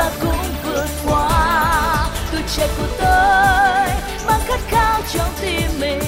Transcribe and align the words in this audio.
ta 0.00 0.10
cũng 0.20 0.54
vượt 0.64 0.88
qua. 1.06 2.10
Tuổi 2.32 2.42
trẻ 2.56 2.68
của 2.78 2.86
tôi 2.98 3.88
mang 4.26 4.40
khát 4.46 4.60
khao 4.68 5.00
trong 5.12 5.32
tim 5.42 5.70
mình. 5.80 6.00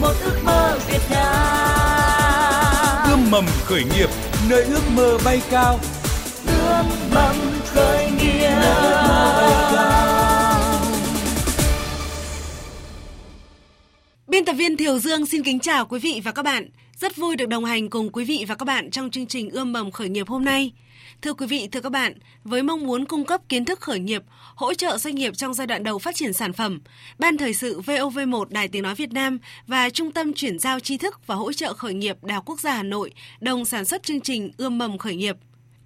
Một 0.00 0.12
ước 0.24 0.38
mơ 0.44 0.78
Việt 0.88 1.00
Nam. 1.10 3.10
Ươm 3.10 3.30
mầm 3.30 3.44
khởi 3.64 3.84
nghiệp 3.84 4.10
nơi 4.50 4.64
ước 4.64 4.82
mơ 4.94 5.18
bay 5.24 5.42
cao. 5.50 5.80
Ươm 6.46 6.86
mầm 7.14 7.36
khởi 7.66 8.10
nghiệp. 8.10 8.54
Biên 14.26 14.44
tập 14.44 14.52
viên 14.52 14.76
Thiều 14.76 14.98
Dương 14.98 15.26
xin 15.26 15.42
kính 15.42 15.60
chào 15.60 15.86
quý 15.86 15.98
vị 15.98 16.20
và 16.24 16.32
các 16.32 16.42
bạn. 16.42 16.68
Rất 16.96 17.16
vui 17.16 17.36
được 17.36 17.48
đồng 17.48 17.64
hành 17.64 17.90
cùng 17.90 18.12
quý 18.12 18.24
vị 18.24 18.44
và 18.48 18.54
các 18.54 18.64
bạn 18.64 18.90
trong 18.90 19.10
chương 19.10 19.26
trình 19.26 19.50
Ươm 19.50 19.72
mầm 19.72 19.90
khởi 19.90 20.08
nghiệp 20.08 20.28
hôm 20.28 20.44
nay. 20.44 20.72
Thưa 21.22 21.34
quý 21.34 21.46
vị, 21.46 21.68
thưa 21.72 21.80
các 21.80 21.92
bạn, 21.92 22.12
với 22.44 22.62
mong 22.62 22.86
muốn 22.86 23.04
cung 23.04 23.24
cấp 23.24 23.40
kiến 23.48 23.64
thức 23.64 23.80
khởi 23.80 23.98
nghiệp, 23.98 24.22
hỗ 24.54 24.74
trợ 24.74 24.98
doanh 24.98 25.14
nghiệp 25.14 25.36
trong 25.36 25.54
giai 25.54 25.66
đoạn 25.66 25.82
đầu 25.82 25.98
phát 25.98 26.14
triển 26.14 26.32
sản 26.32 26.52
phẩm, 26.52 26.80
Ban 27.18 27.36
Thời 27.36 27.54
sự 27.54 27.80
VOV1 27.80 28.44
Đài 28.48 28.68
Tiếng 28.68 28.82
Nói 28.82 28.94
Việt 28.94 29.12
Nam 29.12 29.38
và 29.66 29.90
Trung 29.90 30.12
tâm 30.12 30.32
Chuyển 30.32 30.58
giao 30.58 30.80
tri 30.80 30.96
thức 30.96 31.26
và 31.26 31.34
hỗ 31.34 31.52
trợ 31.52 31.74
khởi 31.74 31.94
nghiệp 31.94 32.24
Đại 32.24 32.34
học 32.34 32.44
Quốc 32.46 32.60
gia 32.60 32.72
Hà 32.72 32.82
Nội 32.82 33.12
đồng 33.40 33.64
sản 33.64 33.84
xuất 33.84 34.02
chương 34.02 34.20
trình 34.20 34.50
Ươm 34.56 34.78
mầm 34.78 34.98
khởi 34.98 35.16
nghiệp. 35.16 35.36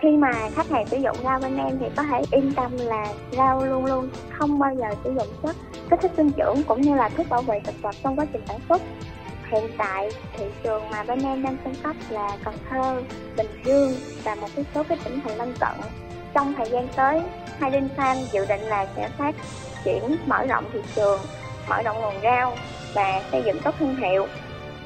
Khi 0.00 0.08
mà 0.08 0.32
khách 0.54 0.70
hàng 0.70 0.86
sử 0.86 0.96
dụng 0.96 1.16
rau 1.24 1.40
bên 1.40 1.56
em 1.56 1.78
thì 1.80 1.86
có 1.96 2.02
thể 2.02 2.22
yên 2.32 2.52
tâm 2.56 2.72
là 2.76 3.06
rau 3.32 3.64
luôn 3.64 3.84
luôn, 3.84 4.08
không 4.38 4.58
bao 4.58 4.74
giờ 4.74 4.86
sử 5.04 5.14
dụng 5.14 5.28
chất, 5.42 5.56
kích 5.90 6.00
thích 6.02 6.12
sinh 6.16 6.30
trưởng 6.30 6.62
cũng 6.62 6.80
như 6.80 6.94
là 6.94 7.08
thuốc 7.08 7.28
bảo 7.28 7.42
vệ 7.42 7.60
thực 7.64 7.82
vật 7.82 7.96
trong 8.02 8.16
quá 8.16 8.26
trình 8.32 8.42
sản 8.48 8.58
xuất 8.68 8.82
hiện 9.50 9.70
tại 9.78 10.10
thị 10.36 10.44
trường 10.62 10.90
mà 10.90 11.02
bên 11.02 11.18
em 11.22 11.42
đang 11.42 11.56
cung 11.64 11.74
cấp 11.82 11.96
là 12.10 12.36
Cần 12.44 12.54
Thơ, 12.70 13.02
Bình 13.36 13.62
Dương 13.64 13.94
và 14.24 14.34
một 14.34 14.48
số 14.74 14.82
cái 14.88 14.98
tỉnh 15.04 15.20
thành 15.24 15.36
lân 15.36 15.54
cận. 15.60 15.90
Trong 16.34 16.54
thời 16.54 16.70
gian 16.70 16.88
tới, 16.96 17.22
hai 17.58 17.70
Linh 17.70 17.88
Farm 17.96 18.16
dự 18.32 18.46
định 18.46 18.60
là 18.60 18.86
sẽ 18.96 19.08
phát 19.18 19.34
triển 19.84 20.16
mở 20.26 20.46
rộng 20.46 20.64
thị 20.72 20.80
trường, 20.96 21.20
mở 21.68 21.82
rộng 21.82 22.00
nguồn 22.00 22.14
rau 22.22 22.56
và 22.94 23.22
xây 23.32 23.42
dựng 23.46 23.60
tốt 23.64 23.74
thương 23.78 23.96
hiệu. 23.96 24.26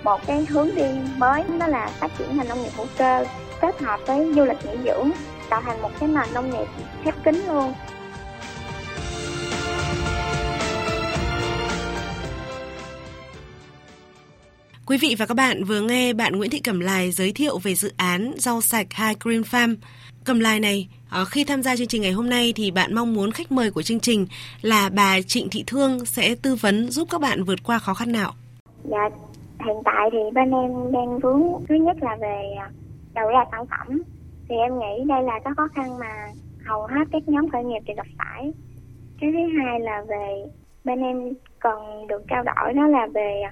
Một 0.02 0.20
cái 0.26 0.46
hướng 0.50 0.74
đi 0.74 0.84
mới 1.16 1.42
đó 1.60 1.66
là 1.66 1.90
phát 2.00 2.10
triển 2.18 2.36
thành 2.36 2.48
nông 2.48 2.62
nghiệp 2.62 2.72
hữu 2.76 2.86
cơ 2.98 3.24
kết 3.60 3.80
hợp 3.80 4.00
với 4.06 4.32
du 4.34 4.44
lịch 4.44 4.64
nghỉ 4.64 4.78
dưỡng 4.84 5.10
tạo 5.50 5.62
thành 5.62 5.82
một 5.82 5.90
cái 6.00 6.08
nền 6.08 6.34
nông 6.34 6.50
nghiệp 6.50 6.66
khép 7.04 7.14
kín 7.24 7.42
luôn 7.48 7.74
Quý 14.86 14.96
vị 15.00 15.14
và 15.18 15.26
các 15.26 15.34
bạn 15.34 15.64
vừa 15.64 15.80
nghe 15.80 16.12
bạn 16.12 16.32
Nguyễn 16.36 16.50
Thị 16.50 16.60
Cẩm 16.60 16.80
Lài 16.80 17.10
giới 17.10 17.32
thiệu 17.32 17.58
về 17.58 17.74
dự 17.74 17.92
án 17.96 18.32
rau 18.36 18.60
sạch 18.60 18.86
High 18.98 19.20
Green 19.20 19.40
Farm. 19.40 19.76
Cẩm 20.24 20.40
Lài 20.40 20.60
này, 20.60 20.88
ờ, 21.10 21.24
khi 21.24 21.44
tham 21.44 21.62
gia 21.62 21.76
chương 21.76 21.86
trình 21.86 22.02
ngày 22.02 22.12
hôm 22.12 22.30
nay 22.30 22.52
thì 22.56 22.70
bạn 22.70 22.94
mong 22.94 23.14
muốn 23.14 23.30
khách 23.30 23.52
mời 23.52 23.70
của 23.70 23.82
chương 23.82 24.00
trình 24.00 24.26
là 24.62 24.90
bà 24.96 25.20
Trịnh 25.26 25.48
Thị 25.50 25.64
Thương 25.66 26.04
sẽ 26.04 26.34
tư 26.42 26.54
vấn 26.60 26.90
giúp 26.90 27.08
các 27.10 27.20
bạn 27.20 27.44
vượt 27.44 27.58
qua 27.66 27.78
khó 27.78 27.94
khăn 27.94 28.12
nào? 28.12 28.32
Dạ, 28.84 29.08
hiện 29.66 29.76
tại 29.84 30.08
thì 30.12 30.18
bên 30.34 30.50
em 30.50 30.92
đang 30.92 31.18
vướng 31.18 31.42
thứ 31.68 31.74
nhất 31.74 31.96
là 32.00 32.16
về 32.20 32.54
ờ, 32.58 32.66
đầu 33.14 33.28
ra 33.28 33.44
sản 33.50 33.66
phẩm. 33.66 34.02
Thì 34.48 34.54
em 34.56 34.78
nghĩ 34.78 35.04
đây 35.08 35.22
là 35.22 35.40
cái 35.44 35.52
khó 35.56 35.68
khăn 35.74 35.98
mà 35.98 36.12
hầu 36.64 36.86
hết 36.86 37.04
các 37.12 37.22
nhóm 37.26 37.50
khởi 37.50 37.64
nghiệp 37.64 37.80
đều 37.86 37.96
gặp 37.96 38.06
phải. 38.18 38.52
Cái 39.20 39.30
thứ 39.32 39.58
hai 39.58 39.80
là 39.80 40.02
về 40.08 40.44
bên 40.84 41.00
em 41.00 41.32
cần 41.58 42.06
được 42.08 42.22
trao 42.28 42.42
đổi 42.42 42.72
đó 42.72 42.86
là 42.86 43.06
về 43.14 43.42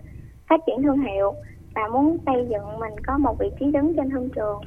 phát 0.53 0.65
triển 0.67 0.83
thương 0.83 1.01
hiệu 1.01 1.35
và 1.75 1.83
muốn 1.93 2.19
xây 2.27 2.47
dựng 2.51 2.81
mình 2.81 3.05
có 3.07 3.19
một 3.19 3.37
vị 3.41 3.47
trí 3.61 3.67
đứng 3.73 3.93
trên 3.97 4.11
thương 4.11 4.29
trường. 4.35 4.61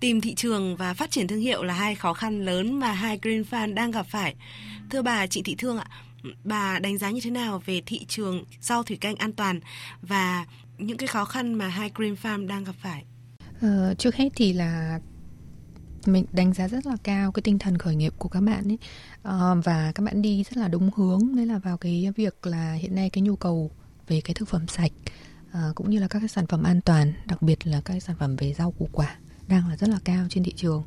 Tìm 0.00 0.20
thị 0.20 0.34
trường 0.34 0.76
và 0.76 0.94
phát 0.94 1.10
triển 1.10 1.28
thương 1.28 1.40
hiệu 1.40 1.62
là 1.62 1.74
hai 1.74 1.94
khó 1.94 2.14
khăn 2.14 2.44
lớn 2.44 2.80
mà 2.80 2.92
hai 2.92 3.18
Green 3.22 3.42
Farm 3.42 3.74
đang 3.74 3.90
gặp 3.90 4.06
phải. 4.06 4.34
Thưa 4.90 5.02
bà 5.02 5.26
Trịnh 5.26 5.44
Thị 5.44 5.54
Thương 5.58 5.78
ạ, 5.78 5.86
bà 6.44 6.78
đánh 6.78 6.98
giá 6.98 7.10
như 7.10 7.20
thế 7.24 7.30
nào 7.30 7.62
về 7.66 7.80
thị 7.86 8.04
trường 8.08 8.44
rau 8.60 8.82
thủy 8.82 8.96
canh 9.00 9.16
an 9.16 9.32
toàn 9.32 9.60
và 10.02 10.46
những 10.78 10.96
cái 10.96 11.06
khó 11.06 11.24
khăn 11.24 11.54
mà 11.54 11.68
hai 11.68 11.90
Green 11.94 12.14
Farm 12.14 12.46
đang 12.46 12.64
gặp 12.64 12.74
phải? 12.82 13.04
Ờ, 13.60 13.94
trước 13.98 14.14
hết 14.14 14.28
thì 14.36 14.52
là 14.52 15.00
mình 16.06 16.24
đánh 16.32 16.52
giá 16.52 16.68
rất 16.68 16.86
là 16.86 16.96
cao 17.02 17.32
cái 17.32 17.42
tinh 17.42 17.58
thần 17.58 17.78
khởi 17.78 17.96
nghiệp 17.96 18.12
của 18.18 18.28
các 18.28 18.40
bạn 18.40 18.64
ấy 18.68 18.78
à, 19.22 19.54
và 19.64 19.92
các 19.94 20.02
bạn 20.02 20.22
đi 20.22 20.42
rất 20.42 20.56
là 20.56 20.68
đúng 20.68 20.90
hướng 20.96 21.36
đấy 21.36 21.46
là 21.46 21.58
vào 21.58 21.76
cái 21.76 22.08
việc 22.16 22.46
là 22.46 22.72
hiện 22.72 22.94
nay 22.94 23.10
cái 23.10 23.22
nhu 23.22 23.36
cầu 23.36 23.70
về 24.08 24.20
cái 24.24 24.34
thực 24.34 24.48
phẩm 24.48 24.68
sạch 24.68 24.92
à, 25.52 25.68
cũng 25.74 25.90
như 25.90 25.98
là 25.98 26.08
các 26.08 26.18
cái 26.18 26.28
sản 26.28 26.46
phẩm 26.46 26.62
an 26.62 26.80
toàn 26.80 27.12
đặc 27.26 27.42
biệt 27.42 27.66
là 27.66 27.80
các 27.84 27.94
cái 27.94 28.00
sản 28.00 28.16
phẩm 28.18 28.36
về 28.36 28.54
rau 28.58 28.70
củ 28.70 28.88
quả 28.92 29.16
đang 29.48 29.68
là 29.68 29.76
rất 29.76 29.88
là 29.88 29.98
cao 30.04 30.26
trên 30.28 30.44
thị 30.44 30.52
trường. 30.56 30.82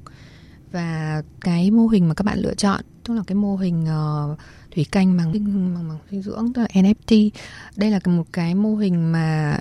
Và 0.72 1.22
cái 1.42 1.72
mô 1.72 1.88
hình 1.88 2.08
mà 2.08 2.14
các 2.14 2.24
bạn 2.24 2.40
lựa 2.40 2.54
chọn 2.54 2.82
tức 3.04 3.14
là 3.14 3.24
cái 3.28 3.36
mô 3.36 3.56
hình 3.56 3.84
uh, 3.84 4.40
thủy 4.76 4.86
canh 4.92 5.18
bằng 5.18 5.32
bằng, 5.34 5.88
bằng 5.90 5.98
dinh 6.12 6.22
dưỡng 6.22 6.54
tức 6.54 6.62
là 6.62 6.68
NFT 6.74 7.30
đây 7.76 7.92
là 7.92 8.00
một 8.06 8.26
cái 8.34 8.56
mô 8.56 8.76
hình 8.76 9.12
mà 9.12 9.60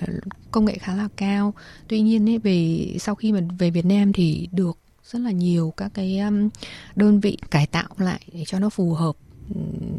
công 0.51 0.65
nghệ 0.65 0.77
khá 0.77 0.95
là 0.95 1.07
cao. 1.17 1.53
Tuy 1.87 2.01
nhiên 2.01 2.29
ấy, 2.29 2.37
về 2.37 2.87
sau 2.99 3.15
khi 3.15 3.31
mà 3.31 3.39
về 3.59 3.71
Việt 3.71 3.85
Nam 3.85 4.13
thì 4.13 4.49
được 4.51 4.77
rất 5.03 5.19
là 5.19 5.31
nhiều 5.31 5.73
các 5.77 5.91
cái 5.93 6.19
um, 6.19 6.49
đơn 6.95 7.19
vị 7.19 7.37
cải 7.51 7.67
tạo 7.67 7.87
lại 7.97 8.19
để 8.33 8.43
cho 8.47 8.59
nó 8.59 8.69
phù 8.69 8.93
hợp 8.93 9.15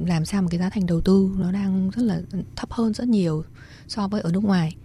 làm 0.06 0.24
sao 0.24 0.42
mà 0.42 0.48
cái 0.50 0.60
giá 0.60 0.70
thành 0.70 0.86
đầu 0.86 1.00
tư 1.00 1.30
nó 1.38 1.52
đang 1.52 1.90
rất 1.90 2.02
là 2.02 2.20
thấp 2.56 2.72
hơn 2.72 2.94
rất 2.94 3.08
nhiều 3.08 3.44
so 3.88 4.08
với 4.08 4.20
ở 4.20 4.30
nước 4.32 4.44
ngoài. 4.44 4.76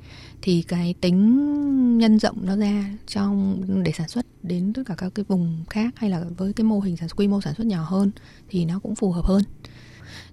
Thì 0.41 0.61
cái 0.61 0.95
tính 1.01 1.97
nhân 1.97 2.19
rộng 2.19 2.37
nó 2.41 2.55
ra 2.55 2.85
trong 3.07 3.61
để 3.83 3.91
sản 3.91 4.07
xuất 4.07 4.25
đến 4.43 4.73
tất 4.73 4.81
cả 4.85 4.95
các 4.97 5.11
cái 5.15 5.25
vùng 5.27 5.63
khác 5.69 5.93
hay 5.95 6.09
là 6.09 6.23
với 6.37 6.53
cái 6.53 6.65
mô 6.65 6.79
hình 6.79 6.97
sản 6.97 7.09
xuất 7.09 7.17
quy 7.17 7.27
mô 7.27 7.41
sản 7.41 7.53
xuất 7.53 7.67
nhỏ 7.67 7.83
hơn 7.83 8.11
thì 8.49 8.65
nó 8.65 8.79
cũng 8.79 8.95
phù 8.95 9.11
hợp 9.11 9.25
hơn. 9.25 9.43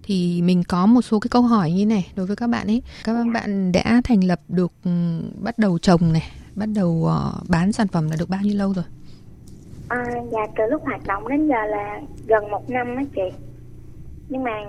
Thì 0.03 0.43
mình 0.43 0.65
có 0.65 0.87
một 0.87 1.03
số 1.03 1.21
cái 1.21 1.29
câu 1.29 1.43
hỏi 1.43 1.73
như 1.73 1.87
này 1.87 2.13
đối 2.17 2.27
với 2.27 2.37
các 2.37 2.47
bạn 2.47 2.67
ấy. 2.67 2.83
Các 3.05 3.27
bạn 3.35 3.73
đã 3.73 4.01
thành 4.05 4.25
lập 4.25 4.41
được 4.49 4.73
bắt 5.43 5.59
đầu 5.59 5.79
trồng 5.79 6.13
này 6.13 6.31
bắt 6.55 6.69
đầu 6.75 6.89
uh, 6.89 7.49
bán 7.49 7.73
sản 7.73 7.89
phẩm 7.89 8.11
là 8.11 8.17
được 8.19 8.29
bao 8.29 8.41
nhiêu 8.43 8.57
lâu 8.57 8.73
rồi? 8.75 8.85
À, 9.89 10.05
dạ 10.33 10.47
từ 10.57 10.65
lúc 10.71 10.83
hoạt 10.85 11.07
động 11.07 11.29
đến 11.29 11.49
giờ 11.49 11.67
là 11.71 12.01
gần 12.27 12.51
một 12.51 12.71
năm 12.71 12.87
á 12.97 13.03
chị 13.15 13.48
nhưng 14.29 14.43
mà 14.43 14.65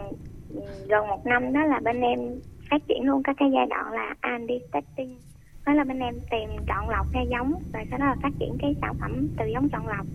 gần 0.89 1.07
một 1.07 1.25
năm 1.25 1.53
đó 1.53 1.65
là 1.65 1.79
bên 1.79 2.01
em 2.01 2.19
phát 2.69 2.81
triển 2.87 3.03
luôn 3.03 3.23
các 3.23 3.35
cái 3.39 3.49
giai 3.53 3.65
đoạn 3.69 3.91
là 3.91 4.15
R&D 4.23 4.51
testing 4.71 5.17
đó 5.65 5.73
là 5.73 5.83
bên 5.83 5.99
em 5.99 6.15
tìm 6.31 6.49
chọn 6.67 6.89
lọc 6.89 7.07
cây 7.13 7.27
giống 7.31 7.53
và 7.73 7.83
sau 7.89 7.99
đó 7.99 8.05
là 8.05 8.15
phát 8.23 8.33
triển 8.39 8.57
cái 8.59 8.75
sản 8.81 8.93
phẩm 9.01 9.27
từ 9.37 9.45
giống 9.45 9.69
chọn 9.69 9.87
lọc 9.87 10.05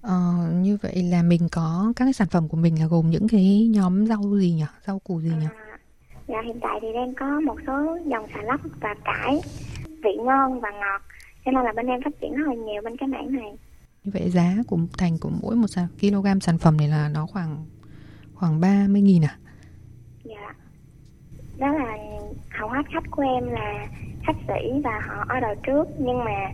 Ờ, 0.00 0.50
như 0.54 0.78
vậy 0.82 1.02
là 1.02 1.22
mình 1.22 1.48
có 1.52 1.92
các 1.96 2.04
cái 2.04 2.12
sản 2.12 2.28
phẩm 2.28 2.48
của 2.48 2.56
mình 2.56 2.80
là 2.80 2.86
gồm 2.86 3.10
những 3.10 3.28
cái 3.28 3.68
nhóm 3.70 4.06
rau 4.06 4.22
gì 4.38 4.52
nhỉ? 4.52 4.64
Rau 4.86 4.98
củ 4.98 5.20
gì 5.20 5.28
nhỉ? 5.40 5.46
À, 5.56 5.78
Dạ 6.28 6.42
hiện 6.44 6.60
tại 6.60 6.78
thì 6.82 6.88
đang 6.94 7.14
có 7.14 7.40
một 7.40 7.56
số 7.66 7.98
dòng 8.06 8.26
xà 8.34 8.42
lách 8.42 8.60
và 8.80 8.94
cải 9.04 9.40
vị 10.04 10.10
ngon 10.24 10.60
và 10.60 10.70
ngọt 10.70 11.02
cho 11.44 11.50
nên 11.52 11.64
là 11.64 11.72
bên 11.76 11.86
em 11.86 12.02
phát 12.04 12.20
triển 12.20 12.34
rất 12.34 12.44
là 12.48 12.54
nhiều 12.54 12.82
bên 12.84 12.96
cái 12.96 13.08
mảng 13.08 13.32
này. 13.32 13.52
Như 14.04 14.10
vậy 14.14 14.30
giá 14.30 14.54
của 14.66 14.78
thành 14.98 15.18
của 15.18 15.30
mỗi 15.42 15.56
một 15.56 15.66
kg 16.00 16.40
sản 16.40 16.58
phẩm 16.58 16.76
này 16.76 16.88
là 16.88 17.08
nó 17.08 17.26
khoảng 17.26 17.56
khoảng 18.44 18.60
30 18.60 19.02
nghìn 19.02 19.22
à? 19.24 19.38
Dạ. 20.24 20.54
Đó 21.58 21.72
là 21.72 21.96
hầu 22.50 22.68
hết 22.68 22.82
khách 22.92 23.10
của 23.10 23.22
em 23.22 23.48
là 23.48 23.86
khách 24.26 24.36
sĩ 24.48 24.80
và 24.84 25.00
họ 25.06 25.24
order 25.36 25.58
trước, 25.66 25.88
nhưng 25.98 26.24
mà 26.24 26.50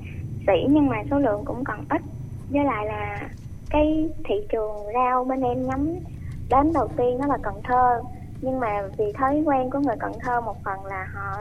sĩ 0.47 0.67
nhưng 0.71 0.89
mà 0.89 0.97
số 1.11 1.19
lượng 1.19 1.45
cũng 1.45 1.65
còn 1.65 1.85
ít 1.89 2.03
với 2.51 2.65
lại 2.65 2.87
là 2.87 3.29
cái 3.71 4.09
thị 4.25 4.35
trường 4.53 4.77
rau 4.95 5.25
bên 5.25 5.41
em 5.41 5.67
nhắm 5.67 5.95
đến 6.51 6.73
đầu 6.75 6.89
tiên 6.97 7.19
đó 7.19 7.27
là 7.27 7.39
Cần 7.43 7.55
Thơ, 7.65 8.03
nhưng 8.41 8.61
mà 8.61 8.83
vì 8.99 9.13
thói 9.13 9.43
quen 9.47 9.71
của 9.71 9.79
người 9.79 9.97
Cần 10.01 10.13
Thơ 10.21 10.41
một 10.41 10.65
phần 10.65 10.85
là 10.85 11.09
họ 11.15 11.39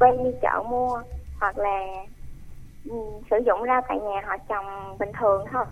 quen 0.00 0.24
đi 0.24 0.30
chợ 0.42 0.62
mua 0.70 1.02
hoặc 1.40 1.58
là 1.58 1.86
ừ, 2.84 2.96
sử 3.30 3.36
dụng 3.46 3.60
rau 3.66 3.80
tại 3.88 3.98
nhà 3.98 4.20
họ 4.26 4.36
trồng 4.48 4.98
bình 4.98 5.10
thường 5.20 5.44
thôi 5.52 5.64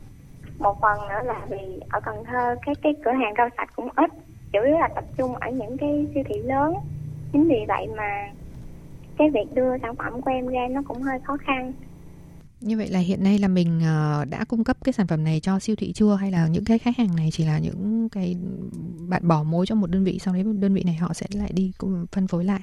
một 0.59 0.77
phần 0.83 0.99
nữa 1.09 1.21
là 1.25 1.47
vì 1.51 1.81
ở 1.91 2.01
Cần 2.05 2.25
Thơ 2.25 2.55
cái 2.67 2.75
cái 2.83 2.95
cửa 3.05 3.11
hàng 3.13 3.35
rau 3.39 3.49
sạch 3.57 3.69
cũng 3.77 3.89
ít 3.97 4.11
chủ 4.53 4.59
yếu 4.67 4.79
là 4.79 4.89
tập 4.95 5.05
trung 5.17 5.37
ở 5.37 5.51
những 5.51 5.77
cái 5.77 6.07
siêu 6.15 6.23
thị 6.29 6.35
lớn 6.43 6.75
chính 7.33 7.49
vì 7.49 7.65
vậy 7.69 7.87
mà 7.97 8.33
cái 9.19 9.31
việc 9.31 9.55
đưa 9.55 9.79
sản 9.83 9.97
phẩm 9.97 10.21
của 10.23 10.31
em 10.31 10.47
ra 10.47 10.69
nó 10.71 10.83
cũng 10.89 11.03
hơi 11.03 11.19
khó 11.25 11.37
khăn 11.37 11.73
Như 12.61 12.77
vậy 12.77 12.89
là 12.89 12.99
hiện 12.99 13.25
nay 13.25 13.39
là 13.39 13.49
mình 13.49 13.81
ờ, 13.85 14.25
đã 14.31 14.45
cung 14.49 14.65
cấp 14.65 14.77
cái 14.85 14.93
sản 14.93 15.07
phẩm 15.07 15.25
này 15.25 15.41
cho 15.41 15.59
siêu 15.59 15.77
thị 15.77 15.93
chưa 15.93 16.15
hay 16.15 16.31
là 16.31 16.49
những 16.49 16.65
cái 16.65 16.79
khách 16.79 16.97
hàng 16.97 17.17
này 17.17 17.29
chỉ 17.33 17.45
là 17.45 17.59
những 17.59 18.09
cái 18.09 18.37
bạn 19.09 19.29
bỏ 19.29 19.43
mối 19.43 19.67
cho 19.67 19.75
một 19.75 19.91
đơn 19.91 20.05
vị 20.05 20.19
sau 20.19 20.35
đấy 20.35 20.45
đơn 20.59 20.75
vị 20.75 20.83
này 20.87 20.95
họ 20.95 21.13
sẽ 21.15 21.27
lại 21.35 21.51
đi 21.55 21.73
phân 22.13 22.27
phối 22.29 22.45
lại. 22.45 22.61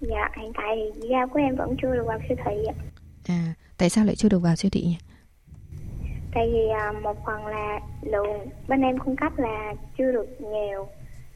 dạ 0.00 0.30
hiện 0.40 0.52
tại 0.54 0.92
thì 0.94 1.08
rau 1.10 1.28
của 1.28 1.38
em 1.38 1.56
vẫn 1.56 1.74
chưa 1.82 1.94
được 1.94 2.04
vào 2.06 2.18
siêu 2.28 2.36
thị 2.44 2.64
ạ 2.68 2.74
À, 3.28 3.54
tại 3.78 3.90
sao 3.90 4.04
lại 4.04 4.16
chưa 4.16 4.28
được 4.28 4.38
vào 4.38 4.56
siêu 4.56 4.70
thị 4.70 4.82
nhỉ? 4.82 4.96
Tại 6.34 6.50
vì 6.52 6.68
à, 6.68 6.92
một 7.02 7.16
phần 7.26 7.46
là 7.46 7.80
lượng 8.02 8.46
bên 8.68 8.82
em 8.82 8.98
cung 8.98 9.16
cấp 9.16 9.38
là 9.38 9.74
chưa 9.98 10.12
được 10.12 10.40
nhiều 10.40 10.86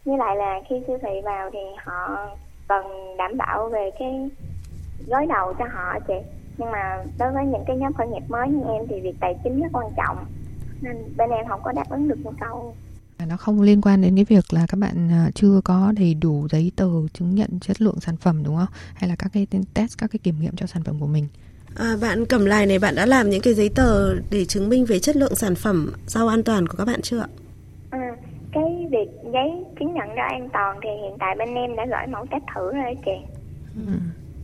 với 0.04 0.18
lại 0.18 0.36
là 0.36 0.60
khi 0.68 0.76
siêu 0.86 0.98
thị 1.02 1.20
vào 1.24 1.50
thì 1.52 1.58
họ 1.84 2.28
cần 2.68 2.86
đảm 3.18 3.36
bảo 3.36 3.68
về 3.68 3.90
cái 3.98 4.30
gói 5.06 5.26
đầu 5.26 5.54
cho 5.58 5.64
họ 5.72 5.98
chị 6.08 6.14
nhưng 6.58 6.70
mà 6.70 7.04
đối 7.18 7.32
với 7.32 7.46
những 7.46 7.64
cái 7.66 7.76
nhóm 7.76 7.92
khởi 7.92 8.08
nghiệp 8.08 8.22
mới 8.28 8.48
như 8.48 8.64
em 8.72 8.86
thì 8.88 9.00
việc 9.00 9.14
tài 9.20 9.36
chính 9.44 9.60
rất 9.60 9.68
quan 9.72 9.92
trọng 9.96 10.26
nên 10.80 10.96
bên 11.16 11.30
em 11.30 11.46
không 11.48 11.60
có 11.62 11.72
đáp 11.72 11.90
ứng 11.90 12.08
được 12.08 12.18
nhu 12.24 12.32
cầu 12.40 12.74
à, 13.16 13.26
Nó 13.26 13.36
không 13.36 13.62
liên 13.62 13.80
quan 13.80 14.02
đến 14.02 14.16
cái 14.16 14.24
việc 14.24 14.44
là 14.52 14.66
các 14.68 14.80
bạn 14.80 15.10
à, 15.10 15.30
chưa 15.34 15.60
có 15.64 15.92
đầy 15.96 16.14
đủ 16.14 16.46
giấy 16.50 16.72
tờ 16.76 16.88
chứng 17.12 17.34
nhận 17.34 17.60
chất 17.60 17.80
lượng 17.80 18.00
sản 18.00 18.16
phẩm 18.16 18.42
đúng 18.44 18.56
không? 18.56 18.68
Hay 18.94 19.08
là 19.08 19.16
các 19.18 19.30
cái 19.32 19.46
test, 19.74 19.98
các 19.98 20.10
cái 20.10 20.18
kiểm 20.22 20.40
nghiệm 20.40 20.56
cho 20.56 20.66
sản 20.66 20.82
phẩm 20.82 21.00
của 21.00 21.06
mình. 21.06 21.26
À, 21.76 21.96
bạn 22.00 22.26
Cẩm 22.26 22.44
Lài 22.44 22.66
này 22.66 22.78
bạn 22.78 22.94
đã 22.94 23.06
làm 23.06 23.30
những 23.30 23.40
cái 23.40 23.54
giấy 23.54 23.70
tờ 23.74 24.14
để 24.30 24.44
chứng 24.44 24.68
minh 24.68 24.84
về 24.84 24.98
chất 24.98 25.16
lượng 25.16 25.34
sản 25.34 25.54
phẩm 25.54 25.92
rau 26.06 26.28
an 26.28 26.42
toàn 26.42 26.66
của 26.66 26.74
các 26.78 26.84
bạn 26.84 27.02
chưa 27.02 27.18
ạ? 27.18 27.28
à, 27.90 27.98
cái 28.52 28.86
việc 28.90 29.08
giấy 29.32 29.50
chứng 29.78 29.94
nhận 29.94 30.08
rau 30.16 30.28
an 30.28 30.48
toàn 30.52 30.80
thì 30.82 30.88
hiện 31.02 31.16
tại 31.20 31.34
bên 31.38 31.54
em 31.54 31.76
đã 31.76 31.86
gửi 31.86 32.06
mẫu 32.12 32.26
test 32.30 32.42
thử 32.54 32.72
rồi 32.72 32.94
chị. 33.04 33.38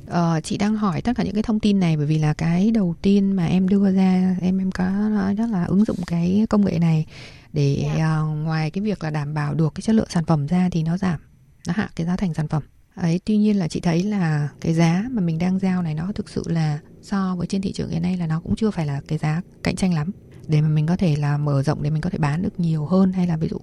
Ờ, 0.07 0.41
chị 0.41 0.59
đang 0.59 0.77
hỏi 0.77 1.03
tất 1.03 1.13
cả 1.17 1.25
những 1.25 1.35
cái 1.35 1.43
thông 1.43 1.61
tin 1.61 1.81
này 1.81 1.97
bởi 1.97 2.07
vì 2.07 2.19
là 2.19 2.35
cái 2.35 2.71
đầu 2.71 2.95
tiên 3.03 3.33
mà 3.33 3.47
em 3.47 3.69
đưa 3.69 3.93
ra 3.93 4.37
em 4.41 4.59
em 4.59 4.71
có 4.71 4.85
nói 4.91 5.35
đó 5.35 5.47
là 5.47 5.65
ứng 5.65 5.85
dụng 5.85 5.97
cái 6.07 6.47
công 6.51 6.65
nghệ 6.65 6.79
này 6.79 7.07
để 7.53 7.85
ờ, 8.01 8.25
ngoài 8.25 8.71
cái 8.71 8.85
việc 8.85 9.05
là 9.05 9.11
đảm 9.11 9.35
bảo 9.35 9.55
được 9.55 9.73
cái 9.75 9.83
chất 9.83 9.93
lượng 9.93 10.09
sản 10.09 10.25
phẩm 10.25 10.47
ra 10.47 10.69
thì 10.73 10.83
nó 10.83 10.97
giảm 10.97 11.21
nó 11.67 11.73
hạ 11.77 11.89
cái 11.97 12.07
giá 12.07 12.17
thành 12.17 12.35
sản 12.35 12.49
phẩm 12.49 12.63
ấy 12.95 13.21
tuy 13.25 13.37
nhiên 13.37 13.59
là 13.59 13.69
chị 13.69 13.81
thấy 13.81 14.03
là 14.03 14.49
cái 14.61 14.75
giá 14.75 15.05
mà 15.11 15.23
mình 15.23 15.39
đang 15.39 15.59
giao 15.59 15.83
này 15.83 15.95
nó 15.95 16.13
thực 16.15 16.29
sự 16.29 16.43
là 16.47 16.79
so 17.03 17.37
với 17.37 17.47
trên 17.47 17.63
thị 17.63 17.73
trường 17.73 17.91
hiện 17.91 18.03
nay 18.03 18.17
là 18.17 18.27
nó 18.27 18.41
cũng 18.41 18.57
chưa 18.57 18.71
phải 18.71 18.87
là 18.87 19.01
cái 19.09 19.19
giá 19.19 19.43
cạnh 19.63 19.77
tranh 19.77 19.95
lắm. 19.95 20.11
Để 20.49 20.61
mà 20.61 20.69
mình 20.69 20.87
có 20.87 20.97
thể 20.97 21.17
là 21.17 21.39
mở 21.39 21.63
rộng 21.63 21.83
để 21.83 21.91
mình 21.91 22.03
có 22.03 22.11
thể 22.11 22.19
bán 22.19 22.43
được 22.43 22.61
nhiều 22.61 22.87
hơn 22.87 23.13
hay 23.13 23.27
là 23.27 23.37
ví 23.37 23.49
dụ 23.49 23.59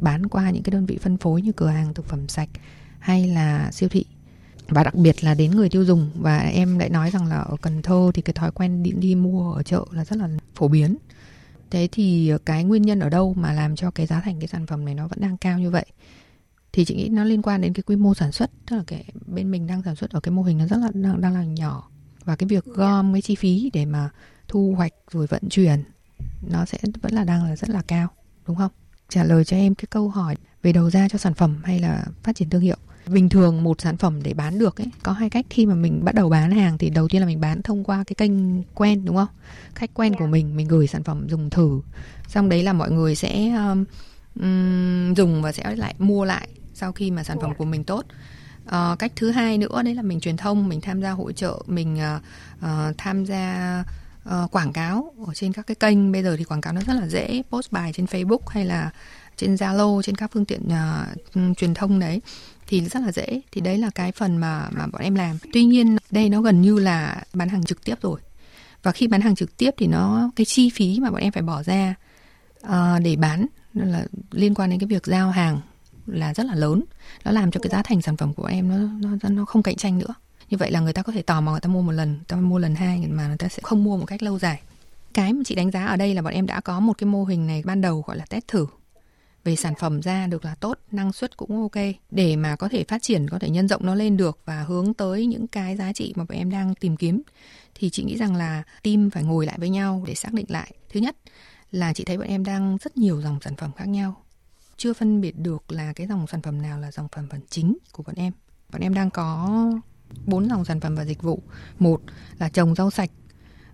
bán 0.00 0.26
qua 0.26 0.50
những 0.50 0.62
cái 0.62 0.70
đơn 0.70 0.86
vị 0.86 0.98
phân 0.98 1.16
phối 1.16 1.42
như 1.42 1.52
cửa 1.52 1.68
hàng 1.68 1.94
thực 1.94 2.06
phẩm 2.06 2.28
sạch 2.28 2.48
hay 2.98 3.28
là 3.28 3.70
siêu 3.72 3.88
thị. 3.88 4.04
Và 4.68 4.84
đặc 4.84 4.94
biệt 4.94 5.24
là 5.24 5.34
đến 5.34 5.50
người 5.50 5.68
tiêu 5.68 5.84
dùng. 5.84 6.10
Và 6.14 6.38
em 6.38 6.78
lại 6.78 6.90
nói 6.90 7.10
rằng 7.10 7.26
là 7.26 7.36
ở 7.36 7.56
Cần 7.62 7.82
Thơ 7.82 8.10
thì 8.14 8.22
cái 8.22 8.34
thói 8.34 8.50
quen 8.50 8.82
đi, 8.82 8.92
đi 8.92 9.14
mua 9.14 9.52
ở 9.52 9.62
chợ 9.62 9.84
là 9.90 10.04
rất 10.04 10.16
là 10.18 10.28
phổ 10.54 10.68
biến. 10.68 10.96
Thế 11.70 11.88
thì 11.92 12.32
cái 12.44 12.64
nguyên 12.64 12.82
nhân 12.82 13.00
ở 13.00 13.08
đâu 13.08 13.34
mà 13.34 13.52
làm 13.52 13.76
cho 13.76 13.90
cái 13.90 14.06
giá 14.06 14.20
thành 14.20 14.40
cái 14.40 14.48
sản 14.48 14.66
phẩm 14.66 14.84
này 14.84 14.94
nó 14.94 15.08
vẫn 15.08 15.20
đang 15.20 15.36
cao 15.36 15.58
như 15.58 15.70
vậy? 15.70 15.86
Thì 16.78 16.84
chị 16.84 16.94
nghĩ 16.94 17.08
nó 17.08 17.24
liên 17.24 17.42
quan 17.42 17.60
đến 17.60 17.72
cái 17.72 17.82
quy 17.82 17.96
mô 17.96 18.14
sản 18.14 18.32
xuất 18.32 18.50
tức 18.70 18.76
là 18.76 18.82
cái 18.86 19.04
bên 19.26 19.50
mình 19.50 19.66
đang 19.66 19.82
sản 19.82 19.96
xuất 19.96 20.10
ở 20.10 20.20
cái 20.20 20.32
mô 20.32 20.42
hình 20.42 20.58
nó 20.58 20.66
rất 20.66 20.76
là 20.76 20.90
đang, 20.94 21.20
đang 21.20 21.34
là 21.34 21.44
nhỏ. 21.44 21.90
Và 22.24 22.36
cái 22.36 22.46
việc 22.46 22.64
gom 22.64 23.12
cái 23.12 23.22
chi 23.22 23.34
phí 23.34 23.70
để 23.72 23.84
mà 23.84 24.10
thu 24.48 24.74
hoạch 24.76 24.92
rồi 25.10 25.26
vận 25.26 25.42
chuyển 25.50 25.84
nó 26.50 26.64
sẽ 26.64 26.78
vẫn 27.02 27.12
là 27.12 27.24
đang 27.24 27.44
là 27.44 27.56
rất 27.56 27.70
là 27.70 27.82
cao 27.86 28.08
đúng 28.46 28.56
không? 28.56 28.70
Trả 29.08 29.24
lời 29.24 29.44
cho 29.44 29.56
em 29.56 29.74
cái 29.74 29.86
câu 29.90 30.08
hỏi 30.08 30.36
về 30.62 30.72
đầu 30.72 30.90
ra 30.90 31.08
cho 31.08 31.18
sản 31.18 31.34
phẩm 31.34 31.56
hay 31.64 31.78
là 31.78 32.04
phát 32.22 32.36
triển 32.36 32.50
thương 32.50 32.62
hiệu. 32.62 32.76
Bình 33.06 33.28
thường 33.28 33.62
một 33.62 33.80
sản 33.80 33.96
phẩm 33.96 34.22
để 34.22 34.34
bán 34.34 34.58
được 34.58 34.80
ấy 34.80 34.86
có 35.02 35.12
hai 35.12 35.30
cách. 35.30 35.46
Khi 35.50 35.66
mà 35.66 35.74
mình 35.74 36.04
bắt 36.04 36.14
đầu 36.14 36.28
bán 36.28 36.50
hàng 36.50 36.78
thì 36.78 36.90
đầu 36.90 37.08
tiên 37.08 37.20
là 37.20 37.26
mình 37.26 37.40
bán 37.40 37.62
thông 37.62 37.84
qua 37.84 38.04
cái 38.04 38.14
kênh 38.14 38.62
quen 38.62 39.04
đúng 39.04 39.16
không? 39.16 39.28
Khách 39.74 39.94
quen 39.94 40.14
của 40.14 40.26
mình 40.26 40.56
mình 40.56 40.68
gửi 40.68 40.86
sản 40.86 41.04
phẩm 41.04 41.28
dùng 41.28 41.50
thử. 41.50 41.80
Xong 42.28 42.48
đấy 42.48 42.62
là 42.62 42.72
mọi 42.72 42.90
người 42.90 43.14
sẽ 43.14 43.54
um, 43.54 43.84
um, 44.40 45.14
dùng 45.14 45.42
và 45.42 45.52
sẽ 45.52 45.76
lại 45.76 45.94
mua 45.98 46.24
lại 46.24 46.48
sau 46.78 46.92
khi 46.92 47.10
mà 47.10 47.24
sản 47.24 47.38
phẩm 47.40 47.54
của 47.54 47.64
mình 47.64 47.84
tốt. 47.84 48.06
Ờ, 48.66 48.96
cách 48.98 49.12
thứ 49.16 49.30
hai 49.30 49.58
nữa 49.58 49.82
đấy 49.82 49.94
là 49.94 50.02
mình 50.02 50.20
truyền 50.20 50.36
thông 50.36 50.68
mình 50.68 50.80
tham 50.80 51.02
gia 51.02 51.10
hội 51.10 51.32
trợ 51.32 51.62
mình 51.66 51.98
ờ, 52.60 52.92
tham 52.98 53.24
gia 53.24 53.84
ờ, 54.24 54.48
quảng 54.50 54.72
cáo 54.72 55.14
ở 55.26 55.34
trên 55.34 55.52
các 55.52 55.66
cái 55.66 55.74
kênh. 55.74 56.12
Bây 56.12 56.22
giờ 56.22 56.36
thì 56.36 56.44
quảng 56.44 56.60
cáo 56.60 56.72
nó 56.72 56.80
rất 56.86 56.94
là 56.94 57.08
dễ 57.08 57.42
post 57.50 57.72
bài 57.72 57.92
trên 57.94 58.06
Facebook 58.06 58.46
hay 58.48 58.64
là 58.64 58.90
trên 59.36 59.54
Zalo 59.54 60.02
trên 60.02 60.14
các 60.14 60.30
phương 60.32 60.44
tiện 60.44 60.60
ừm, 61.34 61.54
truyền 61.54 61.74
thông 61.74 61.98
đấy 61.98 62.20
thì 62.66 62.80
rất 62.80 63.02
là 63.02 63.12
dễ. 63.12 63.40
Thì 63.52 63.60
đấy 63.60 63.78
là 63.78 63.90
cái 63.90 64.12
phần 64.12 64.36
mà 64.36 64.68
mà 64.70 64.86
bọn 64.86 65.02
em 65.02 65.14
làm. 65.14 65.38
Tuy 65.52 65.64
nhiên 65.64 65.96
đây 66.10 66.28
nó 66.28 66.40
gần 66.40 66.62
như 66.62 66.78
là 66.78 67.22
bán 67.32 67.48
hàng 67.48 67.64
trực 67.64 67.84
tiếp 67.84 67.94
rồi. 68.02 68.20
Và 68.82 68.92
khi 68.92 69.06
bán 69.06 69.20
hàng 69.20 69.34
trực 69.34 69.56
tiếp 69.56 69.70
thì 69.78 69.86
nó 69.86 70.30
cái 70.36 70.44
chi 70.44 70.70
phí 70.70 70.98
mà 71.00 71.10
bọn 71.10 71.20
em 71.20 71.32
phải 71.32 71.42
bỏ 71.42 71.62
ra 71.62 71.94
ờ, 72.62 72.98
để 72.98 73.16
bán 73.16 73.46
là 73.74 74.04
liên 74.30 74.54
quan 74.54 74.70
đến 74.70 74.78
cái 74.78 74.86
việc 74.86 75.06
giao 75.06 75.30
hàng 75.30 75.60
là 76.08 76.34
rất 76.34 76.46
là 76.46 76.54
lớn. 76.54 76.82
Nó 77.24 77.30
làm 77.30 77.50
cho 77.50 77.60
cái 77.60 77.70
giá 77.70 77.82
thành 77.82 78.02
sản 78.02 78.16
phẩm 78.16 78.34
của 78.34 78.46
em 78.46 78.68
nó 78.68 79.08
nó 79.10 79.28
nó 79.28 79.44
không 79.44 79.62
cạnh 79.62 79.76
tranh 79.76 79.98
nữa. 79.98 80.14
Như 80.50 80.56
vậy 80.56 80.70
là 80.70 80.80
người 80.80 80.92
ta 80.92 81.02
có 81.02 81.12
thể 81.12 81.22
tò 81.22 81.40
mò, 81.40 81.50
người 81.50 81.60
ta 81.60 81.68
mua 81.68 81.82
một 81.82 81.92
lần, 81.92 82.12
người 82.12 82.24
ta 82.28 82.36
mua 82.36 82.58
lần 82.58 82.74
hai 82.74 83.06
mà 83.08 83.26
người 83.26 83.36
ta 83.36 83.48
sẽ 83.48 83.62
không 83.62 83.84
mua 83.84 83.96
một 83.96 84.06
cách 84.06 84.22
lâu 84.22 84.38
dài. 84.38 84.60
Cái 85.14 85.32
mà 85.32 85.42
chị 85.46 85.54
đánh 85.54 85.70
giá 85.70 85.86
ở 85.86 85.96
đây 85.96 86.14
là 86.14 86.22
bọn 86.22 86.32
em 86.32 86.46
đã 86.46 86.60
có 86.60 86.80
một 86.80 86.98
cái 86.98 87.06
mô 87.06 87.24
hình 87.24 87.46
này 87.46 87.62
ban 87.64 87.80
đầu 87.80 88.04
gọi 88.06 88.16
là 88.16 88.24
test 88.24 88.44
thử. 88.48 88.66
Về 89.44 89.56
sản 89.56 89.74
phẩm 89.80 90.02
ra 90.02 90.26
được 90.26 90.44
là 90.44 90.54
tốt, 90.54 90.78
năng 90.90 91.12
suất 91.12 91.36
cũng 91.36 91.62
ok. 91.62 91.84
Để 92.10 92.36
mà 92.36 92.56
có 92.56 92.68
thể 92.68 92.84
phát 92.84 93.02
triển, 93.02 93.28
có 93.30 93.38
thể 93.38 93.50
nhân 93.50 93.68
rộng 93.68 93.86
nó 93.86 93.94
lên 93.94 94.16
được 94.16 94.38
và 94.44 94.62
hướng 94.62 94.94
tới 94.94 95.26
những 95.26 95.46
cái 95.46 95.76
giá 95.76 95.92
trị 95.92 96.12
mà 96.16 96.24
bọn 96.24 96.38
em 96.38 96.50
đang 96.50 96.74
tìm 96.74 96.96
kiếm, 96.96 97.22
thì 97.74 97.90
chị 97.90 98.04
nghĩ 98.04 98.16
rằng 98.16 98.36
là 98.36 98.62
team 98.82 99.10
phải 99.10 99.22
ngồi 99.22 99.46
lại 99.46 99.58
với 99.58 99.68
nhau 99.68 100.04
để 100.06 100.14
xác 100.14 100.32
định 100.32 100.46
lại. 100.48 100.72
Thứ 100.92 101.00
nhất 101.00 101.16
là 101.70 101.92
chị 101.92 102.04
thấy 102.04 102.18
bọn 102.18 102.26
em 102.26 102.44
đang 102.44 102.78
rất 102.80 102.96
nhiều 102.96 103.20
dòng 103.20 103.38
sản 103.44 103.56
phẩm 103.56 103.70
khác 103.76 103.88
nhau 103.88 104.22
chưa 104.78 104.92
phân 104.92 105.20
biệt 105.20 105.38
được 105.38 105.72
là 105.72 105.92
cái 105.92 106.06
dòng 106.06 106.26
sản 106.26 106.42
phẩm 106.42 106.62
nào 106.62 106.80
là 106.80 106.90
dòng 106.90 107.08
sản 107.16 107.26
phẩm 107.30 107.40
chính 107.48 107.78
của 107.92 108.02
bọn 108.02 108.14
em. 108.16 108.32
Bọn 108.72 108.80
em 108.80 108.94
đang 108.94 109.10
có 109.10 109.48
bốn 110.26 110.48
dòng 110.48 110.64
sản 110.64 110.80
phẩm 110.80 110.94
và 110.94 111.04
dịch 111.04 111.22
vụ. 111.22 111.42
Một 111.78 112.00
là 112.38 112.48
trồng 112.48 112.74
rau 112.74 112.90
sạch. 112.90 113.10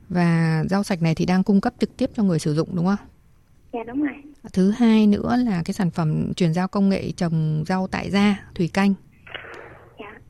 Và 0.08 0.64
rau 0.70 0.82
sạch 0.82 1.02
này 1.02 1.14
thì 1.14 1.26
đang 1.26 1.44
cung 1.44 1.60
cấp 1.60 1.74
trực 1.78 1.96
tiếp 1.96 2.10
cho 2.16 2.22
người 2.22 2.38
sử 2.38 2.54
dụng 2.54 2.76
đúng 2.76 2.86
không? 2.86 3.08
Dạ 3.72 3.80
đúng 3.86 4.02
rồi. 4.02 4.14
Thứ 4.52 4.70
hai 4.70 5.06
nữa 5.06 5.36
là 5.36 5.62
cái 5.62 5.74
sản 5.74 5.90
phẩm 5.90 6.34
chuyển 6.34 6.54
giao 6.54 6.68
công 6.68 6.88
nghệ 6.88 7.12
trồng 7.12 7.64
rau 7.66 7.86
tại 7.86 8.10
gia 8.10 8.48
thủy 8.54 8.68
canh. 8.68 8.94
Dạ. 10.00 10.20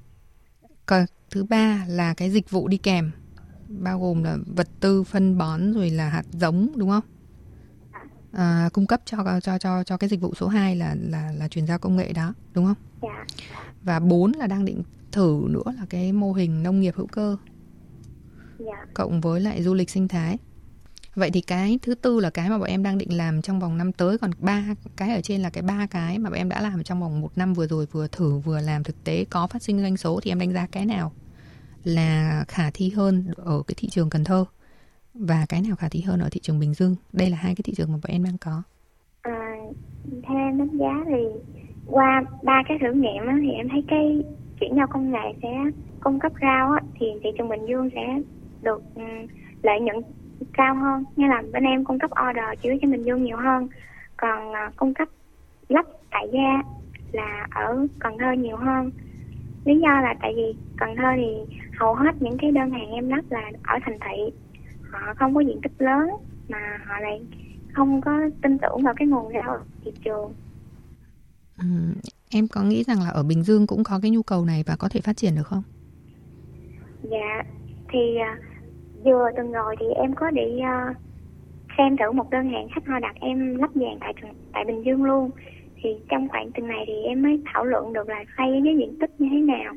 Còn 0.87 1.07
thứ 1.31 1.45
ba 1.45 1.85
là 1.88 2.14
cái 2.14 2.31
dịch 2.31 2.50
vụ 2.50 2.69
đi 2.69 2.76
kèm 2.76 3.11
bao 3.69 4.00
gồm 4.00 4.25
là 4.25 4.37
vật 4.47 4.69
tư 4.81 5.04
phân 5.04 5.38
bón 5.38 5.73
rồi 5.73 5.90
là 5.90 6.09
hạt 6.09 6.25
giống 6.33 6.69
đúng 6.76 6.90
không 6.90 7.04
à, 8.37 8.69
cung 8.73 8.87
cấp 8.87 9.00
cho 9.05 9.41
cho 9.43 9.59
cho 9.59 9.85
cho 9.85 9.97
cái 9.97 10.09
dịch 10.09 10.21
vụ 10.21 10.35
số 10.35 10.49
2 10.49 10.76
là 10.76 10.97
là 11.00 11.33
là 11.33 11.49
chuyển 11.49 11.67
giao 11.67 11.79
công 11.79 11.97
nghệ 11.97 12.12
đó 12.12 12.35
đúng 12.55 12.67
không? 12.67 12.76
Dạ. 13.03 13.25
Và 13.83 14.00
bốn 14.00 14.33
là 14.33 14.47
đang 14.47 14.64
định 14.64 14.83
thử 15.12 15.47
nữa 15.49 15.73
là 15.79 15.87
cái 15.91 16.12
mô 16.12 16.33
hình 16.33 16.62
nông 16.62 16.81
nghiệp 16.81 16.95
hữu 16.97 17.07
cơ. 17.07 17.37
Dạ. 18.59 18.87
Cộng 18.95 19.21
với 19.21 19.41
lại 19.41 19.62
du 19.62 19.75
lịch 19.75 19.91
sinh 19.91 20.09
thái. 20.09 20.38
Vậy 21.14 21.31
thì 21.31 21.41
cái 21.41 21.79
thứ 21.83 21.95
tư 21.95 22.21
là 22.21 22.31
cái 22.31 22.50
mà 22.50 22.59
bọn 22.59 22.69
em 22.69 22.83
đang 22.83 22.99
định 22.99 23.17
làm 23.17 23.43
trong 23.43 23.61
vòng 23.61 23.79
năm 23.79 23.93
tới 23.93 24.19
còn 24.19 24.31
ba 24.38 24.64
cái 24.97 25.14
ở 25.14 25.21
trên 25.21 25.43
là 25.43 25.50
cái 25.50 25.62
ba 25.62 25.87
cái 25.87 26.19
mà 26.19 26.31
bọn 26.31 26.38
em 26.38 26.49
đã 26.49 26.61
làm 26.61 26.85
trong 26.85 27.00
vòng 27.00 27.21
một 27.21 27.38
năm 27.38 27.55
vừa 27.55 27.67
rồi 27.67 27.87
vừa 27.93 28.07
thử 28.09 28.38
vừa 28.38 28.61
làm 28.61 28.85
thực 28.85 29.05
tế 29.05 29.25
có 29.31 29.47
phát 29.47 29.62
sinh 29.62 29.81
doanh 29.81 29.97
số 29.97 30.21
thì 30.23 30.31
em 30.31 30.38
đánh 30.38 30.53
giá 30.53 30.67
cái 30.67 30.87
nào 30.87 31.12
là 31.85 32.45
khả 32.49 32.71
thi 32.71 32.91
hơn 32.91 33.26
ở 33.37 33.62
cái 33.67 33.75
thị 33.79 33.88
trường 33.91 34.11
Cần 34.11 34.25
Thơ 34.25 34.45
và 35.14 35.47
cái 35.49 35.62
nào 35.66 35.76
khả 35.76 35.88
thi 35.88 36.00
hơn 36.00 36.21
ở 36.21 36.28
thị 36.33 36.40
trường 36.42 36.61
Bình 36.61 36.75
Dương? 36.75 36.97
Đây 37.12 37.30
là 37.30 37.37
hai 37.37 37.54
cái 37.54 37.62
thị 37.64 37.73
trường 37.76 37.92
mà 37.92 37.99
bọn 38.02 38.12
em 38.12 38.25
đang 38.25 38.38
có. 38.38 38.62
À, 39.23 39.56
theo 40.23 40.37
em 40.37 40.59
đánh 40.59 40.76
giá 40.78 41.04
thì 41.06 41.50
qua 41.87 42.23
ba 42.42 42.62
cái 42.68 42.78
thử 42.80 42.92
nghiệm 42.92 43.26
á, 43.26 43.37
thì 43.42 43.50
em 43.50 43.68
thấy 43.68 43.85
cái 43.88 44.23
chuyển 44.61 44.76
giao 44.76 44.87
công 44.87 45.11
nghệ 45.11 45.35
sẽ 45.42 45.49
cung 46.00 46.21
cấp 46.21 46.33
rau 46.40 46.73
á, 46.73 46.80
thì 47.00 47.06
thị 47.23 47.30
trường 47.38 47.49
Bình 47.49 47.66
Dương 47.66 47.90
sẽ 47.94 48.21
được 48.62 48.83
um, 48.94 49.26
lợi 49.62 49.80
nhuận 49.80 49.97
cao 50.52 50.75
hơn. 50.75 51.04
Như 51.16 51.26
là 51.26 51.42
bên 51.52 51.64
em 51.64 51.85
cung 51.85 51.99
cấp 51.99 52.11
order 52.28 52.62
chủ 52.62 52.71
cho 52.83 52.88
Bình 52.88 53.02
Dương 53.02 53.25
nhiều 53.25 53.37
hơn. 53.37 53.68
Còn 54.16 54.50
uh, 54.50 54.76
cung 54.76 54.94
cấp 54.94 55.09
lắp 55.68 55.87
tại 56.11 56.28
gia 56.33 56.62
là 57.12 57.47
ở 57.50 57.87
Cần 57.99 58.18
Thơ 58.18 58.33
nhiều 58.33 58.56
hơn. 58.56 58.90
Lý 59.64 59.80
do 59.80 60.00
là 60.00 60.14
tại 60.23 60.33
vì 60.37 60.54
Cần 60.76 60.97
Thơ 60.97 61.09
thì 61.16 61.56
hầu 61.78 61.94
hết 61.94 62.23
những 62.23 62.38
cái 62.38 62.50
đơn 62.50 62.71
hàng 62.71 62.90
em 62.90 63.09
lắp 63.09 63.23
là 63.30 63.50
ở 63.62 63.78
thành 63.83 63.99
thị 64.00 64.33
họ 65.00 65.14
không 65.14 65.34
có 65.34 65.40
diện 65.40 65.60
tích 65.62 65.72
lớn 65.78 66.08
mà 66.48 66.78
họ 66.86 67.00
lại 67.00 67.20
không 67.72 68.00
có 68.00 68.20
tin 68.42 68.58
tưởng 68.58 68.82
vào 68.82 68.94
cái 68.96 69.08
nguồn 69.08 69.32
rau 69.32 69.58
thị 69.84 69.92
trường. 70.04 70.32
Ừ, 71.58 71.64
em 72.30 72.48
có 72.48 72.62
nghĩ 72.62 72.82
rằng 72.82 72.98
là 73.00 73.08
ở 73.08 73.22
Bình 73.22 73.42
Dương 73.42 73.66
cũng 73.66 73.84
có 73.84 73.98
cái 74.02 74.10
nhu 74.10 74.22
cầu 74.22 74.44
này 74.44 74.64
và 74.66 74.76
có 74.78 74.88
thể 74.88 75.00
phát 75.00 75.16
triển 75.16 75.34
được 75.36 75.46
không? 75.46 75.62
Dạ 77.02 77.42
thì 77.88 78.16
uh, 78.16 78.44
vừa 79.04 79.30
tuần 79.36 79.52
rồi 79.52 79.76
thì 79.80 79.86
em 79.96 80.14
có 80.14 80.30
đi 80.30 80.42
uh, 80.42 80.96
xem 81.78 81.96
thử 81.96 82.12
một 82.12 82.30
đơn 82.30 82.50
hàng 82.50 82.68
khách 82.74 82.86
họ 82.86 82.98
đặt 83.00 83.14
em 83.20 83.56
lắp 83.56 83.70
vàng 83.74 83.98
tại 84.00 84.14
tại 84.52 84.64
Bình 84.64 84.84
Dương 84.84 85.04
luôn. 85.04 85.30
Thì 85.82 85.90
trong 86.08 86.28
khoảng 86.28 86.52
tuần 86.52 86.68
này 86.68 86.84
thì 86.86 86.92
em 86.92 87.22
mới 87.22 87.42
thảo 87.52 87.64
luận 87.64 87.92
được 87.92 88.08
là 88.08 88.24
xây 88.36 88.60
cái 88.64 88.76
diện 88.78 88.98
tích 89.00 89.20
như 89.20 89.28
thế 89.30 89.38
nào. 89.38 89.72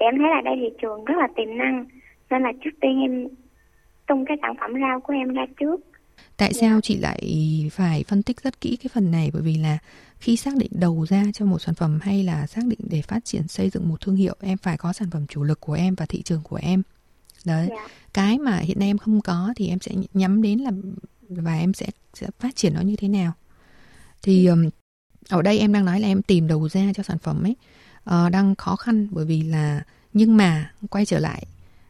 Thì 0.00 0.06
em 0.06 0.18
thấy 0.18 0.28
là 0.28 0.40
đây 0.44 0.54
thị 0.60 0.76
trường 0.82 1.04
rất 1.04 1.14
là 1.18 1.28
tiềm 1.36 1.56
năng 1.58 1.86
nên 2.30 2.42
là 2.42 2.52
trước 2.64 2.70
tiên 2.80 3.00
em 3.00 3.28
tung 4.06 4.24
cái 4.28 4.36
sản 4.42 4.54
phẩm 4.60 4.70
rau 4.80 5.00
của 5.00 5.12
em 5.12 5.28
ra 5.28 5.42
trước. 5.60 5.76
Tại 6.36 6.52
sao 6.52 6.80
chị 6.80 6.96
lại 6.96 7.20
phải 7.72 8.04
phân 8.08 8.22
tích 8.22 8.42
rất 8.42 8.60
kỹ 8.60 8.76
cái 8.76 8.90
phần 8.94 9.10
này? 9.10 9.30
Bởi 9.32 9.42
vì 9.42 9.56
là 9.56 9.78
khi 10.18 10.36
xác 10.36 10.56
định 10.56 10.70
đầu 10.74 11.06
ra 11.08 11.24
cho 11.34 11.44
một 11.44 11.58
sản 11.58 11.74
phẩm 11.74 11.98
hay 12.02 12.22
là 12.24 12.46
xác 12.46 12.62
định 12.66 12.78
để 12.90 13.02
phát 13.02 13.24
triển 13.24 13.48
xây 13.48 13.70
dựng 13.70 13.88
một 13.88 14.00
thương 14.00 14.16
hiệu 14.16 14.34
em 14.40 14.58
phải 14.58 14.76
có 14.76 14.92
sản 14.92 15.10
phẩm 15.10 15.26
chủ 15.26 15.42
lực 15.42 15.60
của 15.60 15.72
em 15.72 15.94
và 15.94 16.06
thị 16.06 16.22
trường 16.22 16.42
của 16.42 16.58
em. 16.62 16.82
Đấy. 17.44 17.68
Yeah. 17.68 17.90
cái 18.14 18.38
mà 18.38 18.58
hiện 18.58 18.78
nay 18.78 18.88
em 18.88 18.98
không 18.98 19.20
có 19.20 19.52
thì 19.56 19.68
em 19.68 19.80
sẽ 19.80 19.92
nhắm 20.14 20.42
đến 20.42 20.58
là 20.58 20.70
và 21.28 21.58
em 21.58 21.74
sẽ, 21.74 21.86
sẽ 22.14 22.26
phát 22.38 22.56
triển 22.56 22.74
nó 22.74 22.80
như 22.80 22.96
thế 22.96 23.08
nào. 23.08 23.32
Thì 24.22 24.46
um, 24.46 24.68
ở 25.28 25.42
đây 25.42 25.58
em 25.58 25.72
đang 25.72 25.84
nói 25.84 26.00
là 26.00 26.08
em 26.08 26.22
tìm 26.22 26.46
đầu 26.46 26.68
ra 26.68 26.92
cho 26.94 27.02
sản 27.02 27.18
phẩm 27.18 27.42
ấy 27.42 27.56
uh, 28.10 28.32
đang 28.32 28.54
khó 28.54 28.76
khăn 28.76 29.08
bởi 29.10 29.24
vì 29.24 29.42
là 29.42 29.82
nhưng 30.12 30.36
mà 30.36 30.72
quay 30.90 31.06
trở 31.06 31.18
lại 31.18 31.46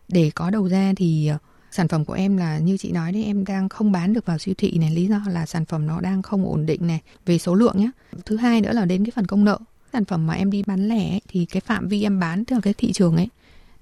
để 0.08 0.30
có 0.34 0.50
đầu 0.50 0.68
ra 0.68 0.92
thì 0.96 1.30
uh, 1.34 1.40
sản 1.72 1.88
phẩm 1.88 2.04
của 2.04 2.12
em 2.12 2.36
là 2.36 2.58
như 2.58 2.76
chị 2.76 2.92
nói 2.92 3.12
đấy 3.12 3.24
em 3.24 3.44
đang 3.44 3.68
không 3.68 3.92
bán 3.92 4.12
được 4.12 4.26
vào 4.26 4.38
siêu 4.38 4.54
thị 4.58 4.78
này. 4.78 4.90
Lý 4.90 5.06
do 5.06 5.20
là 5.28 5.46
sản 5.46 5.64
phẩm 5.64 5.86
nó 5.86 6.00
đang 6.00 6.22
không 6.22 6.46
ổn 6.46 6.66
định 6.66 6.86
này 6.86 7.00
về 7.26 7.38
số 7.38 7.54
lượng 7.54 7.78
nhé 7.78 7.90
thứ 8.26 8.36
hai 8.36 8.60
nữa 8.60 8.72
là 8.72 8.84
đến 8.84 9.04
cái 9.04 9.12
phần 9.14 9.26
công 9.26 9.44
nợ. 9.44 9.58
Sản 9.92 10.04
phẩm 10.04 10.26
mà 10.26 10.34
em 10.34 10.50
đi 10.50 10.62
bán 10.66 10.88
lẻ 10.88 11.10
ấy, 11.10 11.20
thì 11.28 11.44
cái 11.44 11.60
phạm 11.60 11.88
vi 11.88 12.02
em 12.02 12.20
bán 12.20 12.44
theo 12.44 12.60
cái 12.60 12.74
thị 12.78 12.92
trường 12.92 13.16
ấy 13.16 13.28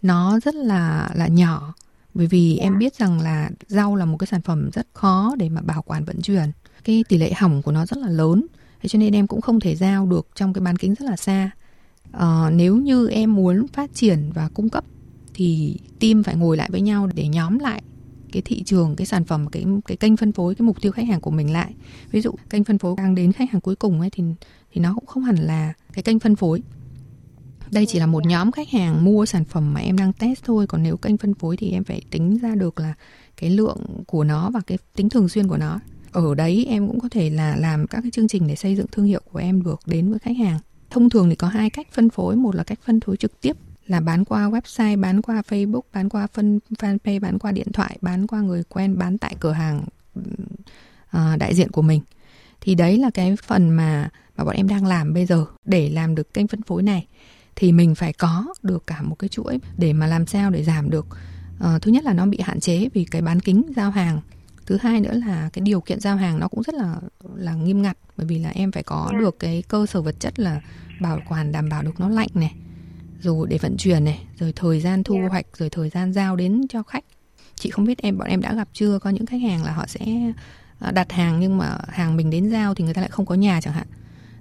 nó 0.03 0.41
rất 0.41 0.55
là 0.55 1.11
là 1.15 1.27
nhỏ. 1.27 1.75
Bởi 2.15 2.27
vì 2.27 2.57
em 2.57 2.79
biết 2.79 2.95
rằng 2.95 3.21
là 3.21 3.51
rau 3.69 3.97
là 3.97 4.05
một 4.05 4.17
cái 4.17 4.27
sản 4.27 4.43
phẩm 4.43 4.71
rất 4.73 4.87
khó 4.93 5.35
để 5.39 5.49
mà 5.49 5.61
bảo 5.61 5.83
quản 5.83 6.05
vận 6.05 6.23
chuyển. 6.23 6.53
Cái 6.85 7.05
tỷ 7.09 7.19
lệ 7.19 7.33
hỏng 7.33 7.63
của 7.63 7.73
nó 7.73 7.87
rất 7.87 7.99
là 7.99 8.09
lớn. 8.09 8.47
Thế 8.83 8.89
cho 8.89 8.99
nên 8.99 9.15
em 9.15 9.27
cũng 9.27 9.41
không 9.41 9.61
thể 9.61 9.77
giao 9.77 10.07
được 10.07 10.29
trong 10.35 10.53
cái 10.53 10.63
bán 10.63 10.77
kính 10.77 10.95
rất 10.95 11.07
là 11.07 11.17
xa. 11.17 11.51
À, 12.13 12.51
nếu 12.53 12.77
như 12.77 13.09
em 13.09 13.35
muốn 13.35 13.67
phát 13.69 13.95
triển 13.95 14.31
và 14.35 14.49
cung 14.55 14.69
cấp 14.69 14.85
thì 15.35 15.77
team 16.01 16.23
phải 16.23 16.37
ngồi 16.37 16.57
lại 16.57 16.69
với 16.73 16.81
nhau 16.81 17.09
để 17.15 17.29
nhóm 17.29 17.59
lại 17.59 17.83
cái 18.33 18.43
thị 18.43 18.63
trường, 18.63 18.97
cái 18.97 19.07
sản 19.07 19.25
phẩm, 19.25 19.47
cái 19.53 19.65
cái 19.87 19.97
kênh 19.97 20.17
phân 20.17 20.33
phối, 20.33 20.55
cái 20.55 20.67
mục 20.67 20.83
tiêu 20.83 20.93
khách 20.93 21.07
hàng 21.07 21.21
của 21.21 21.31
mình 21.31 21.53
lại. 21.53 21.75
Ví 22.11 22.21
dụ 22.21 22.31
kênh 22.51 22.65
phân 22.65 22.79
phối 22.79 22.95
đang 22.97 23.15
đến 23.15 23.33
khách 23.33 23.51
hàng 23.51 23.61
cuối 23.61 23.77
cùng 23.77 24.01
ấy 24.01 24.11
thì 24.11 24.25
thì 24.73 24.81
nó 24.81 24.95
cũng 24.95 25.07
không 25.07 25.23
hẳn 25.23 25.37
là 25.37 25.73
cái 25.93 26.03
kênh 26.03 26.19
phân 26.19 26.37
phối. 26.37 26.63
Đây 27.71 27.87
chỉ 27.87 27.99
là 27.99 28.07
một 28.07 28.27
nhóm 28.27 28.53
khách 28.53 28.71
hàng 28.71 29.05
mua 29.05 29.27
sản 29.27 29.45
phẩm 29.45 29.75
mà 29.75 29.81
em 29.81 29.97
đang 29.97 30.13
test 30.13 30.45
thôi, 30.45 30.67
còn 30.67 30.83
nếu 30.83 30.97
kênh 30.97 31.17
phân 31.17 31.35
phối 31.35 31.57
thì 31.57 31.71
em 31.71 31.85
phải 31.85 32.03
tính 32.11 32.39
ra 32.39 32.55
được 32.55 32.81
là 32.81 32.95
cái 33.37 33.51
lượng 33.51 33.85
của 34.07 34.25
nó 34.25 34.51
và 34.51 34.61
cái 34.67 34.79
tính 34.97 35.09
thường 35.09 35.29
xuyên 35.29 35.49
của 35.49 35.57
nó. 35.57 35.81
Ở 36.13 36.35
đấy 36.35 36.67
em 36.69 36.87
cũng 36.87 37.01
có 37.01 37.09
thể 37.09 37.31
là 37.31 37.57
làm 37.57 37.87
các 37.87 38.01
cái 38.03 38.11
chương 38.11 38.29
trình 38.29 38.47
để 38.47 38.57
xây 38.57 38.77
dựng 38.77 38.87
thương 38.93 39.07
hiệu 39.07 39.21
của 39.33 39.39
em 39.39 39.63
được 39.63 39.81
đến 39.87 40.11
với 40.11 40.19
khách 40.19 40.37
hàng. 40.37 40.59
Thông 40.91 41.11
thường 41.11 41.29
thì 41.29 41.37
có 41.37 41.49
hai 41.49 41.71
cách 41.71 41.87
phân 41.93 42.11
phối, 42.11 42.37
một 42.37 42.55
là 42.55 42.65
cách 42.65 42.79
phân 42.87 43.01
phối 43.01 43.17
trực 43.17 43.41
tiếp 43.41 43.57
là 43.91 44.01
bán 44.01 44.25
qua 44.25 44.51
website 44.51 45.01
bán 45.01 45.23
qua 45.23 45.43
facebook 45.49 45.81
bán 45.93 46.09
qua 46.09 46.27
phân 46.27 46.59
fanpage 46.79 47.21
bán 47.21 47.39
qua 47.39 47.53
điện 47.53 47.73
thoại 47.73 47.99
bán 48.01 48.27
qua 48.27 48.41
người 48.41 48.63
quen 48.69 48.99
bán 48.99 49.19
tại 49.19 49.37
cửa 49.41 49.53
hàng 49.53 49.85
uh, 51.17 51.39
đại 51.39 51.55
diện 51.55 51.71
của 51.71 51.83
mình. 51.83 52.01
Thì 52.61 52.75
đấy 52.75 52.99
là 52.99 53.11
cái 53.15 53.37
phần 53.37 53.71
mà 53.71 54.09
mà 54.37 54.45
bọn 54.45 54.57
em 54.57 54.69
đang 54.69 54.87
làm 54.87 55.15
bây 55.15 55.27
giờ. 55.27 55.47
Để 55.65 55.91
làm 55.91 56.15
được 56.15 56.35
kênh 56.35 56.49
phân 56.49 56.63
phối 56.63 56.83
này 56.83 57.07
thì 57.57 57.73
mình 57.73 57.95
phải 57.95 58.13
có 58.13 58.55
được 58.63 58.87
cả 58.87 59.03
một 59.03 59.15
cái 59.19 59.29
chuỗi 59.29 59.59
để 59.79 59.93
mà 59.93 60.07
làm 60.07 60.27
sao 60.27 60.51
để 60.51 60.65
giảm 60.65 60.91
được. 60.91 61.07
Uh, 61.59 61.83
thứ 61.83 61.91
nhất 61.91 62.05
là 62.05 62.13
nó 62.13 62.27
bị 62.27 62.39
hạn 62.41 62.61
chế 62.61 62.89
vì 62.95 63.05
cái 63.05 63.23
bán 63.23 63.41
kính 63.41 63.63
giao 63.77 63.91
hàng. 63.91 64.21
Thứ 64.67 64.79
hai 64.81 65.01
nữa 65.01 65.13
là 65.13 65.51
cái 65.53 65.63
điều 65.63 65.81
kiện 65.81 66.01
giao 66.01 66.17
hàng 66.17 66.39
nó 66.39 66.49
cũng 66.49 66.63
rất 66.63 66.75
là 66.75 66.97
là 67.35 67.55
nghiêm 67.55 67.83
ngặt 67.83 67.97
bởi 68.17 68.27
vì 68.27 68.39
là 68.39 68.51
em 68.51 68.73
phải 68.73 68.83
có 68.83 69.09
dạ. 69.13 69.19
được 69.19 69.39
cái 69.39 69.63
cơ 69.69 69.87
sở 69.87 70.03
vật 70.03 70.21
chất 70.21 70.39
là 70.39 70.61
bảo 71.01 71.21
quản 71.29 71.53
đảm 71.53 71.69
bảo 71.69 71.83
được 71.83 72.01
nó 72.01 72.09
lạnh 72.09 72.29
này 72.35 72.55
rồi 73.23 73.47
để 73.51 73.59
vận 73.59 73.77
chuyển 73.77 74.05
này 74.05 74.23
rồi 74.39 74.53
thời 74.57 74.81
gian 74.81 75.05
thu 75.05 75.15
yeah. 75.15 75.25
Dạ. 75.25 75.31
hoạch 75.31 75.47
rồi 75.57 75.71
thời 75.71 75.89
gian 75.89 76.13
giao 76.13 76.37
đến 76.37 76.63
cho 76.69 76.83
khách. 76.83 77.05
Chị 77.55 77.71
không 77.71 77.85
biết 77.85 77.99
em 77.99 78.19
bọn 78.19 78.29
em 78.29 78.41
đã 78.41 78.55
gặp 78.55 78.69
chưa? 78.73 78.99
Có 78.99 79.11
những 79.11 79.27
khách 79.27 79.43
hàng 79.43 79.65
là 79.65 79.73
họ 79.73 79.87
sẽ 79.87 80.33
à, 80.79 80.91
đặt 80.91 81.13
hàng 81.13 81.41
nhưng 81.41 81.59
mà 81.59 81.79
hàng 81.89 82.17
mình 82.17 82.31
đến 82.31 82.51
giao 82.51 82.75
thì 82.75 82.85
người 82.85 82.95
ta 82.95 83.01
lại 83.01 83.11
không 83.11 83.27
có 83.27 83.35
nhà 83.35 83.61
chẳng 83.61 83.75
hạn. 83.75 83.87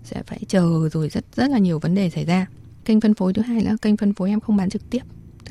Sẽ 0.03 0.23
phải 0.23 0.39
chờ 0.47 0.89
rồi 0.91 1.09
rất 1.09 1.25
rất 1.35 1.49
là 1.49 1.57
nhiều 1.57 1.79
vấn 1.79 1.95
đề 1.95 2.09
xảy 2.09 2.25
ra. 2.25 2.47
Kênh 2.85 3.01
phân 3.01 3.13
phối 3.13 3.33
thứ 3.33 3.41
hai 3.41 3.61
là 3.61 3.75
kênh 3.81 3.97
phân 3.97 4.13
phối 4.13 4.29
em 4.29 4.39
không 4.39 4.57
bán 4.57 4.69
trực 4.69 4.89
tiếp. 4.89 5.01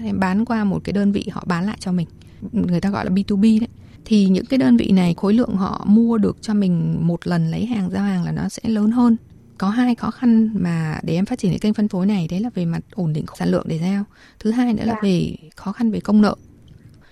Em 0.02 0.20
bán 0.20 0.44
qua 0.44 0.64
một 0.64 0.80
cái 0.85 0.92
đơn 0.92 1.12
vị 1.12 1.28
họ 1.32 1.44
bán 1.47 1.66
lại 1.66 1.76
cho 1.80 1.92
mình. 1.92 2.06
Người 2.52 2.80
ta 2.80 2.90
gọi 2.90 3.04
là 3.04 3.11
B2B 3.11 3.61
đấy. 3.61 3.68
Thì 4.04 4.26
những 4.26 4.47
cái 4.47 4.58
đơn 4.58 4.76
vị 4.76 4.90
này 4.92 5.14
khối 5.16 5.35
lượng 5.35 5.56
họ 5.56 5.85
mua 5.88 6.18
được 6.18 6.37
cho 6.40 6.54
mình 6.54 7.06
một 7.06 7.26
lần 7.26 7.50
lấy 7.50 7.66
hàng 7.66 7.90
giao 7.90 8.04
hàng 8.04 8.25
là 8.25 8.32
nó 8.32 8.49
sẽ 8.49 8.68
lớn 8.68 8.90
hơn 8.90 9.16
có 9.58 9.70
hai 9.70 9.94
khó 9.94 10.10
khăn 10.10 10.50
mà 10.54 11.00
để 11.02 11.14
em 11.14 11.26
phát 11.26 11.38
triển 11.38 11.50
cái 11.50 11.58
kênh 11.58 11.74
phân 11.74 11.88
phối 11.88 12.06
này 12.06 12.28
đấy 12.30 12.40
là 12.40 12.50
về 12.54 12.64
mặt 12.64 12.80
ổn 12.92 13.12
định 13.12 13.24
sản 13.38 13.48
lượng 13.48 13.64
để 13.68 13.78
giao. 13.78 14.04
Thứ 14.38 14.50
hai 14.50 14.72
nữa 14.72 14.84
là 14.86 14.92
dạ. 14.92 15.00
về 15.02 15.36
khó 15.56 15.72
khăn 15.72 15.90
về 15.90 16.00
công 16.00 16.20
nợ. 16.20 16.34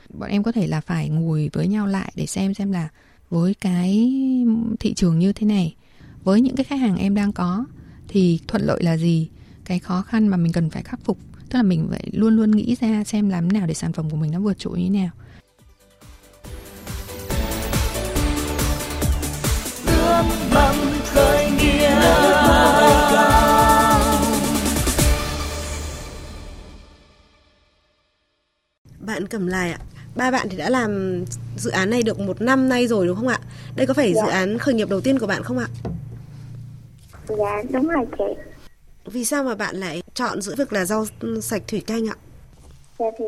Bọn 0.08 0.30
em 0.30 0.42
có 0.42 0.52
thể 0.52 0.66
là 0.66 0.80
phải 0.80 1.08
ngồi 1.08 1.50
với 1.52 1.68
nhau 1.68 1.86
lại 1.86 2.12
để 2.16 2.26
xem 2.26 2.54
xem 2.54 2.72
là 2.72 2.88
với 3.30 3.54
cái 3.54 4.12
thị 4.80 4.94
trường 4.94 5.18
như 5.18 5.32
thế 5.32 5.46
này 5.46 5.74
với 6.24 6.40
những 6.40 6.56
cái 6.56 6.64
khách 6.64 6.80
hàng 6.80 6.96
em 6.96 7.14
đang 7.14 7.32
có 7.32 7.64
thì 8.08 8.40
thuận 8.48 8.62
lợi 8.62 8.82
là 8.82 8.96
gì? 8.96 9.28
Cái 9.64 9.78
khó 9.78 10.02
khăn 10.02 10.28
mà 10.28 10.36
mình 10.36 10.52
cần 10.52 10.70
phải 10.70 10.82
khắc 10.82 11.00
phục. 11.04 11.18
Tức 11.48 11.56
là 11.56 11.62
mình 11.62 11.86
phải 11.90 12.10
luôn 12.12 12.36
luôn 12.36 12.50
nghĩ 12.50 12.76
ra 12.80 13.04
xem 13.04 13.28
làm 13.28 13.52
nào 13.52 13.66
để 13.66 13.74
sản 13.74 13.92
phẩm 13.92 14.10
của 14.10 14.16
mình 14.16 14.30
nó 14.30 14.40
vượt 14.40 14.58
trội 14.58 14.78
như 14.78 14.84
thế 14.84 14.90
nào. 14.90 15.10
Khởi 21.06 21.44
nghiệp 21.44 21.45
bạn 29.16 29.26
cầm 29.26 29.46
lại 29.46 29.70
ạ. 29.70 29.78
Ba 30.16 30.30
bạn 30.30 30.46
thì 30.50 30.56
đã 30.56 30.70
làm 30.70 31.24
dự 31.56 31.70
án 31.70 31.90
này 31.90 32.02
được 32.02 32.20
một 32.20 32.40
năm 32.40 32.68
nay 32.68 32.86
rồi 32.86 33.06
đúng 33.06 33.16
không 33.16 33.28
ạ? 33.28 33.38
Đây 33.76 33.86
có 33.86 33.94
phải 33.94 34.14
dạ. 34.14 34.22
dự 34.22 34.28
án 34.28 34.58
khởi 34.58 34.74
nghiệp 34.74 34.88
đầu 34.90 35.00
tiên 35.00 35.18
của 35.18 35.26
bạn 35.26 35.42
không 35.42 35.58
ạ? 35.58 35.66
Dạ 37.28 37.62
đúng 37.72 37.88
rồi 37.88 38.06
chị. 38.18 38.24
Vì 39.04 39.24
sao 39.24 39.44
mà 39.44 39.54
bạn 39.54 39.76
lại 39.76 40.02
chọn 40.14 40.40
giữ 40.40 40.54
việc 40.58 40.72
là 40.72 40.84
rau 40.84 41.04
sạch 41.40 41.62
thủy 41.68 41.82
canh 41.86 42.08
ạ? 42.08 42.16
Dạ 42.98 43.06
thì 43.18 43.24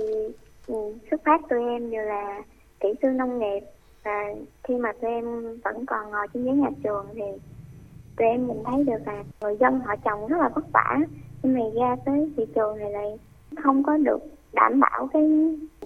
ừ, 0.67 0.75
xuất 1.11 1.21
phát 1.25 1.41
từ 1.51 1.57
em 1.57 1.91
như 1.91 1.99
là 2.09 2.43
kỹ 2.81 2.89
sư 3.03 3.09
nông 3.09 3.39
nghiệp 3.39 3.61
và 4.05 4.25
khi 4.65 4.75
mà 4.75 4.93
tụi 5.01 5.11
em 5.11 5.25
vẫn 5.65 5.87
còn 5.87 6.11
ngồi 6.11 6.27
trên 6.35 6.45
ghế 6.45 6.53
nhà 6.53 6.69
trường 6.85 7.07
thì 7.15 7.23
tụi 8.19 8.29
em 8.29 8.47
nhìn 8.47 8.57
thấy 8.65 8.85
được 8.85 9.07
là 9.07 9.25
người 9.41 9.57
dân 9.61 9.81
họ 9.81 9.97
trồng 9.97 10.27
rất 10.27 10.37
là 10.41 10.49
vất 10.49 10.73
vả. 10.73 10.99
Nhưng 11.43 11.55
mà 11.55 11.61
ra 11.81 11.97
tới 12.05 12.33
thị 12.37 12.45
trường 12.55 12.79
này 12.79 12.91
lại 12.91 13.19
không 13.63 13.83
có 13.83 13.97
được 13.97 14.21
đảm 14.53 14.81
bảo 14.81 15.09
cái 15.13 15.23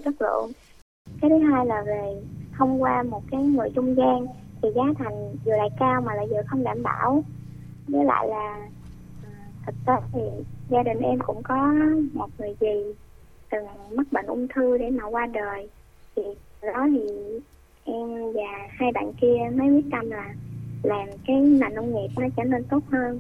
chất 0.05 0.23
lượng. 0.23 0.51
Cái 1.21 1.31
thứ 1.31 1.39
hai 1.39 1.67
là 1.67 1.83
về 1.87 2.23
thông 2.59 2.83
qua 2.83 3.03
một 3.03 3.23
cái 3.31 3.43
người 3.43 3.71
trung 3.75 3.97
gian 3.97 4.27
thì 4.63 4.69
giá 4.75 4.83
thành 4.99 5.37
vừa 5.45 5.57
lại 5.57 5.69
cao 5.79 6.01
mà 6.01 6.15
lại 6.15 6.27
vừa 6.31 6.43
không 6.47 6.65
đảm 6.65 6.83
bảo. 6.83 7.23
Với 7.89 8.05
lại 8.05 8.29
là 8.29 8.69
à, 9.25 9.33
thực 9.67 9.75
tế 9.87 9.93
thì 10.13 10.21
gia 10.69 10.83
đình 10.83 10.99
em 10.99 11.19
cũng 11.27 11.43
có 11.43 11.75
một 12.13 12.29
người 12.39 12.57
dì 12.61 12.95
từng 13.51 13.67
mắc 13.91 14.07
bệnh 14.13 14.27
ung 14.27 14.49
thư 14.55 14.79
để 14.79 14.91
mà 14.91 15.05
qua 15.05 15.27
đời. 15.27 15.69
Thì 16.17 16.23
đó 16.63 16.87
thì 16.93 17.41
em 17.85 18.33
và 18.33 18.69
hai 18.69 18.93
bạn 18.93 19.13
kia 19.21 19.37
mới 19.55 19.69
quyết 19.69 19.85
tâm 19.93 20.11
là 20.11 20.35
làm 20.83 21.09
cái 21.27 21.37
nền 21.37 21.75
nông 21.75 21.95
nghiệp 21.95 22.09
nó 22.17 22.27
trở 22.37 22.43
nên 22.45 22.65
tốt 22.71 22.81
hơn 22.93 23.19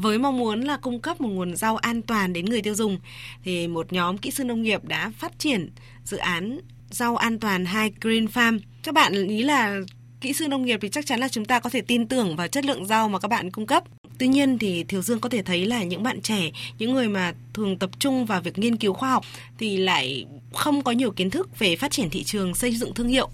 với 0.00 0.18
mong 0.18 0.38
muốn 0.38 0.60
là 0.60 0.76
cung 0.76 1.00
cấp 1.00 1.20
một 1.20 1.28
nguồn 1.28 1.56
rau 1.56 1.76
an 1.76 2.02
toàn 2.02 2.32
đến 2.32 2.44
người 2.44 2.62
tiêu 2.62 2.74
dùng 2.74 2.98
thì 3.44 3.68
một 3.68 3.92
nhóm 3.92 4.18
kỹ 4.18 4.30
sư 4.30 4.44
nông 4.44 4.62
nghiệp 4.62 4.84
đã 4.84 5.12
phát 5.18 5.38
triển 5.38 5.70
dự 6.04 6.16
án 6.16 6.60
rau 6.90 7.16
an 7.16 7.38
toàn 7.38 7.64
hai 7.64 7.92
Green 8.00 8.26
Farm. 8.26 8.60
Các 8.82 8.94
bạn 8.94 9.12
ý 9.12 9.42
là 9.42 9.80
kỹ 10.20 10.32
sư 10.32 10.48
nông 10.48 10.64
nghiệp 10.64 10.78
thì 10.82 10.88
chắc 10.88 11.06
chắn 11.06 11.20
là 11.20 11.28
chúng 11.28 11.44
ta 11.44 11.60
có 11.60 11.70
thể 11.70 11.80
tin 11.80 12.06
tưởng 12.06 12.36
vào 12.36 12.48
chất 12.48 12.64
lượng 12.64 12.86
rau 12.86 13.08
mà 13.08 13.18
các 13.18 13.28
bạn 13.28 13.50
cung 13.50 13.66
cấp. 13.66 13.84
Tuy 14.18 14.28
nhiên 14.28 14.58
thì 14.58 14.84
Thiều 14.84 15.02
Dương 15.02 15.20
có 15.20 15.28
thể 15.28 15.42
thấy 15.42 15.66
là 15.66 15.82
những 15.82 16.02
bạn 16.02 16.20
trẻ, 16.20 16.50
những 16.78 16.92
người 16.92 17.08
mà 17.08 17.34
thường 17.54 17.78
tập 17.78 17.90
trung 17.98 18.26
vào 18.26 18.40
việc 18.40 18.58
nghiên 18.58 18.76
cứu 18.76 18.92
khoa 18.92 19.10
học 19.10 19.24
thì 19.58 19.76
lại 19.76 20.26
không 20.54 20.82
có 20.82 20.92
nhiều 20.92 21.10
kiến 21.10 21.30
thức 21.30 21.58
về 21.58 21.76
phát 21.76 21.90
triển 21.90 22.10
thị 22.10 22.24
trường, 22.24 22.54
xây 22.54 22.74
dựng 22.74 22.94
thương 22.94 23.08
hiệu. 23.08 23.28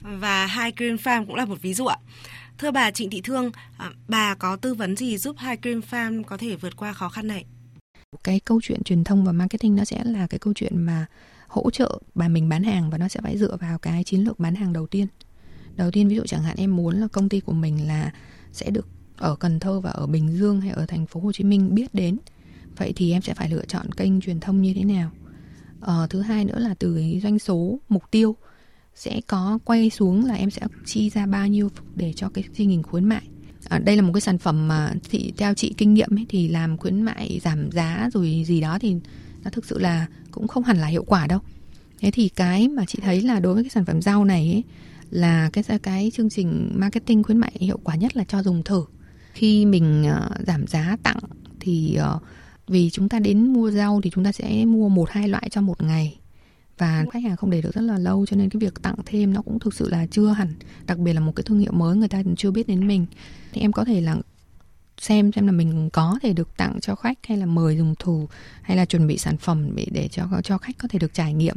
Và 0.00 0.46
High 0.46 0.76
Green 0.76 0.96
Farm 0.96 1.26
cũng 1.26 1.34
là 1.34 1.44
một 1.44 1.62
ví 1.62 1.74
dụ 1.74 1.86
ạ. 1.86 1.96
Thưa 2.58 2.70
bà 2.70 2.90
Trịnh 2.90 3.10
Thị 3.10 3.20
Thương, 3.20 3.50
à, 3.78 3.90
bà 4.08 4.34
có 4.34 4.56
tư 4.56 4.74
vấn 4.74 4.96
gì 4.96 5.18
giúp 5.18 5.36
High 5.38 5.62
Green 5.62 5.80
Farm 5.90 6.24
có 6.24 6.36
thể 6.36 6.56
vượt 6.56 6.76
qua 6.76 6.92
khó 6.92 7.08
khăn 7.08 7.26
này? 7.26 7.44
Cái 8.24 8.40
câu 8.40 8.60
chuyện 8.62 8.82
truyền 8.82 9.04
thông 9.04 9.24
và 9.24 9.32
marketing 9.32 9.76
nó 9.76 9.84
sẽ 9.84 10.04
là 10.04 10.26
cái 10.26 10.38
câu 10.38 10.54
chuyện 10.54 10.78
mà 10.78 11.06
hỗ 11.48 11.70
trợ 11.70 11.98
bà 12.14 12.28
mình 12.28 12.48
bán 12.48 12.62
hàng 12.62 12.90
và 12.90 12.98
nó 12.98 13.08
sẽ 13.08 13.20
phải 13.22 13.38
dựa 13.38 13.56
vào 13.56 13.78
cái 13.78 14.04
chiến 14.04 14.24
lược 14.24 14.38
bán 14.38 14.54
hàng 14.54 14.72
đầu 14.72 14.86
tiên. 14.86 15.06
Đầu 15.76 15.90
tiên 15.90 16.08
ví 16.08 16.16
dụ 16.16 16.22
chẳng 16.26 16.42
hạn 16.42 16.56
em 16.58 16.76
muốn 16.76 17.00
là 17.00 17.08
công 17.12 17.28
ty 17.28 17.40
của 17.40 17.52
mình 17.52 17.86
là 17.86 18.12
sẽ 18.52 18.70
được 18.70 18.88
ở 19.16 19.36
Cần 19.36 19.60
Thơ 19.60 19.80
và 19.80 19.90
ở 19.90 20.06
Bình 20.06 20.36
Dương 20.36 20.60
hay 20.60 20.70
ở 20.70 20.86
thành 20.86 21.06
phố 21.06 21.20
Hồ 21.20 21.32
Chí 21.32 21.44
Minh 21.44 21.74
biết 21.74 21.94
đến. 21.94 22.18
Vậy 22.76 22.92
thì 22.96 23.12
em 23.12 23.22
sẽ 23.22 23.34
phải 23.34 23.50
lựa 23.50 23.64
chọn 23.64 23.92
kênh 23.92 24.20
truyền 24.20 24.40
thông 24.40 24.62
như 24.62 24.74
thế 24.74 24.84
nào? 24.84 25.10
Ờ, 25.80 26.06
thứ 26.10 26.20
hai 26.20 26.44
nữa 26.44 26.58
là 26.58 26.74
từ 26.78 26.94
cái 26.96 27.20
doanh 27.22 27.38
số 27.38 27.78
mục 27.88 28.02
tiêu 28.10 28.36
sẽ 28.98 29.20
có 29.26 29.58
quay 29.64 29.90
xuống 29.90 30.24
là 30.24 30.34
em 30.34 30.50
sẽ 30.50 30.62
chi 30.84 31.10
ra 31.10 31.26
bao 31.26 31.48
nhiêu 31.48 31.70
để 31.94 32.12
cho 32.16 32.28
cái 32.28 32.44
chương 32.44 32.68
trình 32.68 32.82
khuyến 32.82 33.04
mại. 33.04 33.22
À, 33.68 33.78
đây 33.78 33.96
là 33.96 34.02
một 34.02 34.10
cái 34.14 34.20
sản 34.20 34.38
phẩm 34.38 34.68
mà 34.68 34.92
chị 35.10 35.32
theo 35.36 35.54
chị 35.54 35.74
kinh 35.76 35.94
nghiệm 35.94 36.18
ấy, 36.18 36.26
thì 36.28 36.48
làm 36.48 36.76
khuyến 36.76 37.02
mại 37.02 37.40
giảm 37.42 37.70
giá 37.70 38.10
rồi 38.12 38.44
gì 38.46 38.60
đó 38.60 38.78
thì 38.78 38.96
nó 39.44 39.50
thực 39.50 39.64
sự 39.64 39.78
là 39.78 40.06
cũng 40.30 40.48
không 40.48 40.64
hẳn 40.64 40.78
là 40.78 40.86
hiệu 40.86 41.04
quả 41.04 41.26
đâu. 41.26 41.40
Thế 42.00 42.10
thì 42.10 42.28
cái 42.28 42.68
mà 42.68 42.84
chị 42.84 42.98
thấy 43.02 43.22
là 43.22 43.40
đối 43.40 43.54
với 43.54 43.62
cái 43.62 43.70
sản 43.70 43.84
phẩm 43.84 44.02
rau 44.02 44.24
này 44.24 44.52
ấy, 44.52 44.64
là 45.10 45.50
cái 45.52 45.78
cái 45.82 46.10
chương 46.14 46.30
trình 46.30 46.70
marketing 46.74 47.22
khuyến 47.22 47.38
mại 47.38 47.52
hiệu 47.60 47.78
quả 47.84 47.94
nhất 47.94 48.16
là 48.16 48.24
cho 48.24 48.42
dùng 48.42 48.62
thử. 48.62 48.84
Khi 49.32 49.64
mình 49.64 50.06
uh, 50.06 50.46
giảm 50.46 50.66
giá 50.66 50.96
tặng 51.02 51.18
thì 51.60 51.98
uh, 52.16 52.22
vì 52.68 52.90
chúng 52.90 53.08
ta 53.08 53.18
đến 53.18 53.52
mua 53.52 53.70
rau 53.70 54.00
thì 54.00 54.10
chúng 54.10 54.24
ta 54.24 54.32
sẽ 54.32 54.64
mua 54.64 54.88
một 54.88 55.10
hai 55.10 55.28
loại 55.28 55.48
cho 55.50 55.60
một 55.60 55.82
ngày 55.82 56.18
và 56.78 57.04
khách 57.12 57.22
hàng 57.22 57.36
không 57.36 57.50
để 57.50 57.62
được 57.62 57.74
rất 57.74 57.80
là 57.80 57.98
lâu 57.98 58.26
cho 58.26 58.36
nên 58.36 58.50
cái 58.50 58.60
việc 58.60 58.82
tặng 58.82 58.96
thêm 59.06 59.32
nó 59.32 59.42
cũng 59.42 59.58
thực 59.58 59.74
sự 59.74 59.88
là 59.88 60.06
chưa 60.10 60.28
hẳn. 60.28 60.54
Đặc 60.86 60.98
biệt 60.98 61.12
là 61.12 61.20
một 61.20 61.32
cái 61.36 61.44
thương 61.44 61.58
hiệu 61.58 61.72
mới 61.72 61.96
người 61.96 62.08
ta 62.08 62.22
chưa 62.36 62.50
biết 62.50 62.68
đến 62.68 62.88
mình. 62.88 63.06
Thì 63.52 63.60
em 63.60 63.72
có 63.72 63.84
thể 63.84 64.00
là 64.00 64.16
xem 65.00 65.32
xem 65.32 65.46
là 65.46 65.52
mình 65.52 65.90
có 65.92 66.18
thể 66.22 66.32
được 66.32 66.56
tặng 66.56 66.78
cho 66.80 66.94
khách 66.94 67.18
hay 67.28 67.38
là 67.38 67.46
mời 67.46 67.78
dùng 67.78 67.94
thử 67.98 68.26
hay 68.62 68.76
là 68.76 68.84
chuẩn 68.84 69.06
bị 69.06 69.18
sản 69.18 69.36
phẩm 69.36 69.70
để 69.74 69.86
để 69.90 70.08
cho 70.08 70.28
cho 70.44 70.58
khách 70.58 70.78
có 70.78 70.88
thể 70.88 70.98
được 70.98 71.14
trải 71.14 71.34
nghiệm 71.34 71.56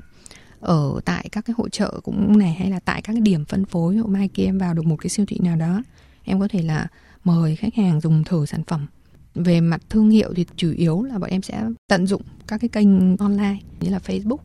ở 0.60 1.00
tại 1.06 1.30
các 1.32 1.46
cái 1.46 1.54
hội 1.58 1.70
trợ 1.70 2.00
cũng 2.04 2.38
này 2.38 2.54
hay 2.54 2.70
là 2.70 2.80
tại 2.80 3.01
các 3.01 3.13
cái 3.13 3.22
điểm 3.22 3.46
phân 3.46 3.66
phối 3.66 3.96
ví 3.96 4.01
mai 4.08 4.28
kia 4.28 4.46
em 4.46 4.58
vào 4.58 4.74
được 4.74 4.86
một 4.86 4.96
cái 4.96 5.10
siêu 5.10 5.25
thị 5.25 5.38
nào 5.40 5.56
đó 5.56 5.84
em 6.24 6.40
có 6.40 6.48
thể 6.48 6.62
là 6.62 6.88
mời 7.24 7.56
khách 7.56 7.75
hàng 7.75 8.01
dùng 8.01 8.24
thử 8.24 8.46
sản 8.46 8.63
phẩm. 8.63 8.88
Về 9.36 9.62
mặt 9.62 9.82
thương 9.90 10.10
hiệu 10.10 10.34
thì 10.36 10.46
chủ 10.56 10.72
yếu 10.72 11.04
là 11.04 11.20
bọn 11.20 11.30
em 11.30 11.42
sẽ 11.42 11.63
tận 11.88 12.08
dụng 12.08 12.22
các 12.48 12.62
cái 12.62 12.70
kênh 12.70 13.18
online 13.18 13.58
như 13.80 13.90
là 13.90 14.00
Facebook 14.06 14.38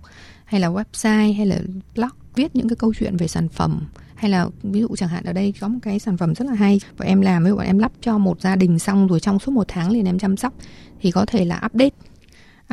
hay 0.47 0.61
là 0.61 0.69
website, 0.71 1.37
hay 1.37 1.47
là 1.47 1.59
blog 1.95 2.11
viết 2.35 2.57
những 2.57 2.69
cái 2.69 2.77
câu 2.77 2.95
chuyện 2.95 3.17
về 3.17 3.29
sản 3.29 3.49
phẩm, 3.49 3.89
hay 4.15 4.31
là 4.31 4.49
ví 4.63 4.81
dụ 4.81 4.89
chẳng 4.97 5.09
hạn 5.09 5.25
ở 5.25 5.33
đây 5.33 5.55
có 5.61 5.69
một 5.69 5.79
cái 5.83 5.99
sản 5.99 6.17
phẩm 6.17 6.35
rất 6.35 6.47
là 6.47 6.55
hay 6.55 6.81
và 6.97 7.07
em 7.07 7.21
làm 7.21 7.43
với 7.43 7.55
bọn 7.55 7.67
em 7.67 7.79
lắp 7.79 7.93
cho 8.01 8.19
một 8.19 8.41
gia 8.41 8.57
đình 8.57 8.79
xong 8.79 9.07
rồi 9.07 9.21
trong 9.21 9.39
suốt 9.39 9.53
một 9.53 9.65
tháng 9.69 9.91
liền 9.91 10.05
em 10.05 10.19
chăm 10.19 10.37
sóc, 10.37 10.55
thì 11.01 11.11
có 11.11 11.27
thể 11.27 11.45
là 11.45 11.61
update 11.67 11.95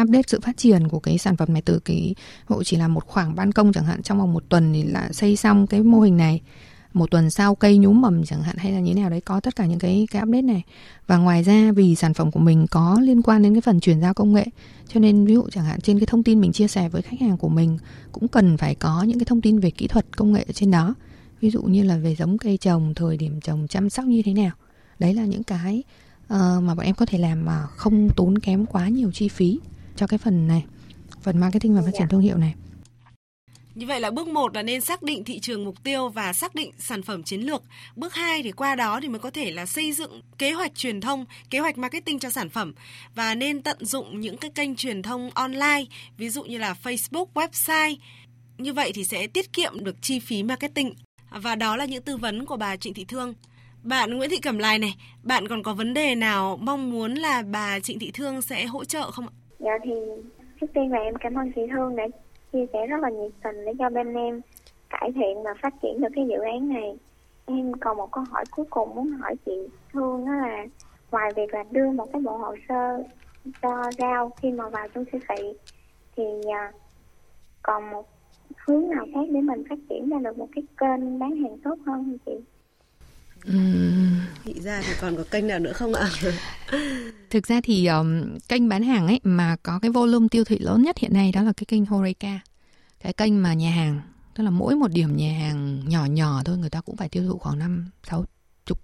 update 0.01 0.24
sự 0.27 0.39
phát 0.39 0.58
triển 0.58 0.88
của 0.88 1.00
cái 1.00 1.18
sản 1.18 1.38
phẩm 1.38 1.53
này 1.53 1.62
từ 1.62 1.80
cái 1.80 2.15
hộ 2.46 2.63
chỉ 2.63 2.77
là 2.77 2.88
một 2.88 3.08
khoảng 3.08 3.36
ban 3.36 3.51
công 3.51 3.74
chẳng 3.74 3.86
hạn, 3.86 4.01
trong 4.01 4.18
vòng 4.18 4.34
một 4.34 4.44
tuần 4.50 4.74
thì 4.74 4.84
là 4.84 5.10
xây 5.12 5.36
xong 5.36 5.68
cái 5.68 5.84
mô 5.84 6.00
hình 6.00 6.18
này 6.18 6.42
một 6.94 7.12
tuần 7.12 7.30
sau 7.30 7.56
cây 7.56 7.78
nhúm 7.78 8.02
mầm 8.02 8.24
chẳng 8.24 8.44
hạn 8.44 8.58
hay 8.58 8.72
là 8.72 8.80
như 8.80 8.94
thế 8.94 9.02
nào 9.02 9.10
đấy 9.10 9.22
có 9.22 9.40
tất 9.40 9.56
cả 9.56 9.66
những 9.66 9.80
cái 9.80 10.08
cái 10.12 10.22
update 10.22 10.42
này. 10.42 10.64
Và 11.08 11.18
ngoài 11.18 11.44
ra 11.44 11.72
vì 11.72 11.96
sản 11.96 12.14
phẩm 12.14 12.32
của 12.32 12.40
mình 12.40 12.68
có 12.72 13.00
liên 13.02 13.22
quan 13.22 13.42
đến 13.42 13.54
cái 13.54 13.62
phần 13.62 13.80
chuyển 13.80 14.02
giao 14.02 14.14
công 14.14 14.34
nghệ 14.34 14.46
cho 14.88 15.00
nên 15.00 15.26
ví 15.26 15.34
dụ 15.34 15.44
chẳng 15.52 15.66
hạn 15.66 15.82
trên 15.82 16.00
cái 16.00 16.06
thông 16.06 16.24
tin 16.24 16.42
mình 16.42 16.52
chia 16.52 16.68
sẻ 16.68 16.90
với 16.90 17.02
khách 17.02 17.20
hàng 17.20 17.38
của 17.38 17.50
mình 17.50 17.78
cũng 18.12 18.28
cần 18.28 18.58
phải 18.58 18.76
có 18.76 19.04
những 19.04 19.20
cái 19.20 19.26
thông 19.26 19.41
tin 19.41 19.60
về 19.60 19.72
kỹ 19.72 19.88
thuật 19.88 20.17
công 20.17 20.34
nghệ 20.34 20.46
trên 20.54 20.72
đó. 20.72 20.96
Ví 21.41 21.50
dụ 21.50 21.62
như 21.62 21.84
là 21.84 21.98
về 21.98 22.15
giống 22.15 22.38
cây 22.38 22.58
trồng 22.58 22.94
thời 22.94 23.17
điểm 23.17 23.41
trồng 23.41 23.67
chăm 23.67 23.89
sóc 23.89 24.06
như 24.06 24.22
thế 24.26 24.34
nào. 24.34 24.52
Đấy 25.00 25.13
là 25.13 25.26
những 25.26 25.44
cái 25.44 25.84
uh, 26.26 26.39
mà 26.39 26.76
bọn 26.76 26.86
em 26.86 26.96
có 26.96 27.06
thể 27.06 27.17
làm 27.17 27.46
mà 27.46 27.67
không 27.67 28.10
tốn 28.15 28.38
kém 28.38 28.65
quá 28.65 28.88
nhiều 28.88 29.12
chi 29.12 29.28
phí 29.28 29.60
cho 29.96 30.08
cái 30.08 30.17
phần 30.17 30.48
này 30.48 30.65
phần 31.22 31.38
marketing 31.38 31.76
và 31.76 31.82
phát 31.82 31.91
triển 31.98 32.08
thương 32.08 32.22
hiệu 32.22 32.38
này 32.38 32.56
như 33.76 33.88
vậy 33.88 34.00
là 34.00 34.12
bước 34.12 34.28
1 34.28 34.56
là 34.56 34.64
nên 34.64 34.82
xác 34.82 35.04
định 35.04 35.24
thị 35.24 35.40
trường 35.40 35.66
mục 35.66 35.84
tiêu 35.84 36.10
và 36.10 36.34
xác 36.34 36.56
định 36.56 36.72
sản 36.78 37.02
phẩm 37.02 37.24
chiến 37.24 37.42
lược. 37.42 37.64
Bước 37.96 38.14
2 38.14 38.44
thì 38.44 38.52
qua 38.52 38.76
đó 38.76 39.00
thì 39.02 39.08
mới 39.08 39.20
có 39.20 39.30
thể 39.30 39.52
là 39.52 39.66
xây 39.66 39.92
dựng 39.92 40.22
kế 40.38 40.52
hoạch 40.52 40.76
truyền 40.76 41.02
thông, 41.02 41.26
kế 41.50 41.60
hoạch 41.60 41.78
marketing 41.78 42.20
cho 42.20 42.30
sản 42.30 42.50
phẩm 42.50 42.74
và 43.16 43.36
nên 43.36 43.62
tận 43.62 43.78
dụng 43.86 44.20
những 44.20 44.38
cái 44.38 44.52
kênh 44.52 44.76
truyền 44.76 45.02
thông 45.02 45.30
online, 45.34 45.84
ví 46.18 46.30
dụ 46.30 46.44
như 46.44 46.58
là 46.58 46.76
Facebook, 46.84 47.26
website. 47.34 47.96
Như 48.58 48.74
vậy 48.74 48.92
thì 48.96 49.04
sẽ 49.04 49.28
tiết 49.28 49.54
kiệm 49.54 49.84
được 49.84 49.96
chi 50.02 50.20
phí 50.20 50.44
marketing. 50.44 50.94
Và 51.30 51.56
đó 51.56 51.76
là 51.76 51.86
những 51.86 52.04
tư 52.04 52.18
vấn 52.18 52.46
của 52.46 52.58
bà 52.58 52.76
Trịnh 52.76 52.94
Thị 52.94 53.06
Thương. 53.08 53.34
Bạn 53.84 54.18
Nguyễn 54.18 54.30
Thị 54.30 54.38
Cẩm 54.38 54.58
Lai 54.58 54.80
này, 54.80 54.96
bạn 55.24 55.48
còn 55.48 55.64
có 55.64 55.74
vấn 55.74 55.94
đề 55.94 56.16
nào 56.16 56.58
mong 56.62 56.92
muốn 56.92 57.14
là 57.14 57.44
bà 57.52 57.80
Trịnh 57.80 58.00
Thị 58.00 58.12
Thương 58.14 58.42
sẽ 58.42 58.66
hỗ 58.66 58.86
trợ 58.86 59.12
không 59.12 59.28
ạ? 59.28 59.34
Dạ 59.60 59.72
thì 59.84 59.92
trước 60.62 60.68
tiên 60.74 60.90
là 60.92 60.98
em 60.98 61.14
cảm 61.20 61.34
ơn 61.36 61.52
chị 61.56 61.62
Thương 61.72 61.96
đã 61.96 62.04
chia 62.54 62.66
sẻ 62.74 62.88
rất 62.88 62.98
là 63.02 63.10
nhiệt 63.10 63.32
tình 63.44 63.66
để 63.66 63.74
cho 63.80 63.89
bên 63.89 64.13
em 64.13 64.42
cải 64.89 65.12
thiện 65.16 65.44
và 65.44 65.54
phát 65.62 65.74
triển 65.82 66.02
được 66.02 66.08
cái 66.16 66.28
dự 66.28 66.39
án 66.52 66.70
này 66.70 66.98
em 67.46 67.74
còn 67.74 67.98
một 67.98 68.12
câu 68.12 68.24
hỏi 68.30 68.44
cuối 68.52 68.66
cùng 68.70 68.96
muốn 68.96 69.08
hỏi 69.08 69.36
chị 69.46 69.68
Thương 69.94 70.26
đó 70.26 70.32
là, 70.32 70.66
ngoài 71.12 71.32
việc 71.36 71.54
là 71.54 71.63
đưa 71.72 71.92
một 71.92 72.10
cái 72.13 72.22
bộ 72.22 72.38
hồ 72.38 72.56
sơ 72.70 73.04
cho 73.62 73.92
rau 73.98 74.32
khi 74.42 74.52
mà 74.52 74.70
vào 74.70 74.88
trong 74.88 75.06
siêu 75.12 75.22
thị, 75.30 75.54
thì 76.16 76.24
à, 76.54 76.72
còn 77.62 77.92
một 77.92 78.10
hướng 78.58 78.89
nào 78.89 79.06
khác 79.13 79.28
để 79.30 79.42
mình 79.42 79.63
phát 79.70 79.80
triển 79.89 80.10
ra 80.10 80.20
được 80.20 80.38
một 80.38 80.48
cái 80.56 80.63
kênh 80.78 81.20
bán 81.20 81.36
hàng 81.36 81.58
tốt 81.63 81.76
hơn 81.86 81.86
không 81.86 82.18
chị? 82.26 82.53
Thị 84.43 84.53
ra 84.62 84.82
thì 84.88 84.93
còn 85.01 85.17
có 85.17 85.23
kênh 85.32 85.47
nào 85.47 85.60
nữa 85.60 85.73
không 85.73 85.93
ạ? 85.93 86.10
Thực 87.29 87.47
ra 87.47 87.62
thì 87.63 87.88
um, 87.88 88.38
kênh 88.49 88.69
bán 88.69 88.84
hàng 88.84 89.08
ấy 89.08 89.19
mà 89.23 89.56
có 89.63 89.79
cái 89.79 89.91
volume 89.91 90.27
tiêu 90.32 90.43
thụ 90.43 90.56
lớn 90.60 90.82
nhất 90.82 90.97
hiện 90.97 91.13
nay 91.13 91.32
đó 91.32 91.41
là 91.41 91.53
cái 91.58 91.65
kênh 91.65 91.86
Horeca. 91.86 92.39
Cái 92.99 93.13
kênh 93.13 93.43
mà 93.43 93.53
nhà 93.53 93.71
hàng, 93.71 94.01
tức 94.36 94.43
là 94.43 94.49
mỗi 94.49 94.75
một 94.75 94.91
điểm 94.91 95.17
nhà 95.17 95.34
hàng 95.39 95.89
nhỏ 95.89 96.06
nhỏ 96.06 96.41
thôi 96.45 96.58
người 96.58 96.69
ta 96.69 96.82
cũng 96.82 96.97
phải 96.97 97.10
tiêu 97.10 97.23
thụ 97.27 97.38
khoảng 97.38 97.60
5 97.60 97.89
6 98.03 98.25
chục 98.65 98.79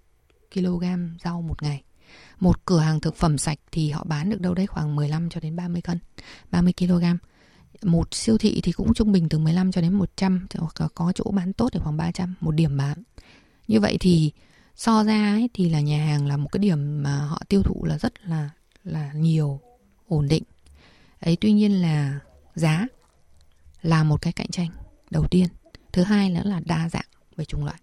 kg 0.53 0.83
rau 1.23 1.41
một 1.41 1.63
ngày. 1.63 1.83
Một 2.39 2.65
cửa 2.65 2.79
hàng 2.79 2.99
thực 2.99 3.15
phẩm 3.15 3.37
sạch 3.37 3.59
thì 3.71 3.89
họ 3.89 4.03
bán 4.03 4.29
được 4.29 4.41
đâu 4.41 4.53
đấy 4.53 4.67
khoảng 4.67 4.95
15 4.95 5.29
cho 5.29 5.39
đến 5.39 5.55
30 5.55 5.81
cân, 5.81 5.99
30 6.51 6.73
kg. 6.79 7.03
Một 7.83 8.13
siêu 8.13 8.37
thị 8.37 8.59
thì 8.63 8.71
cũng 8.71 8.93
trung 8.93 9.11
bình 9.11 9.29
từ 9.29 9.37
15 9.37 9.71
cho 9.71 9.81
đến 9.81 9.93
100, 9.93 10.47
hoặc 10.57 10.91
có 10.95 11.11
chỗ 11.15 11.31
bán 11.31 11.53
tốt 11.53 11.69
thì 11.73 11.79
khoảng 11.83 11.97
300 11.97 12.35
một 12.41 12.51
điểm 12.51 12.77
bán. 12.77 13.03
Như 13.67 13.79
vậy 13.79 13.97
thì 13.99 14.31
so 14.79 15.03
ra 15.03 15.31
ấy, 15.33 15.49
thì 15.53 15.69
là 15.69 15.79
nhà 15.79 16.05
hàng 16.05 16.27
là 16.27 16.37
một 16.37 16.47
cái 16.51 16.59
điểm 16.59 17.03
mà 17.03 17.17
họ 17.17 17.41
tiêu 17.49 17.63
thụ 17.63 17.85
là 17.85 17.97
rất 17.97 18.13
là 18.25 18.49
là 18.83 19.13
nhiều 19.13 19.59
ổn 20.07 20.27
định. 20.27 20.43
Ấy 21.19 21.37
tuy 21.41 21.51
nhiên 21.51 21.81
là 21.81 22.19
giá 22.55 22.87
là 23.81 24.03
một 24.03 24.21
cái 24.21 24.33
cạnh 24.33 24.47
tranh 24.51 24.69
đầu 25.11 25.27
tiên. 25.31 25.47
Thứ 25.93 26.03
hai 26.03 26.29
nữa 26.29 26.41
là 26.43 26.61
đa 26.65 26.89
dạng 26.89 27.05
về 27.35 27.45
chủng 27.45 27.65
loại. 27.65 27.79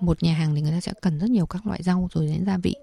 Một 0.00 0.22
nhà 0.22 0.34
hàng 0.34 0.54
thì 0.54 0.60
người 0.60 0.72
ta 0.72 0.80
sẽ 0.80 0.92
cần 1.02 1.18
rất 1.18 1.30
nhiều 1.30 1.46
các 1.46 1.66
loại 1.66 1.82
rau 1.82 2.08
rồi 2.12 2.26
đến 2.26 2.44
gia 2.46 2.58
vị. 2.58 2.74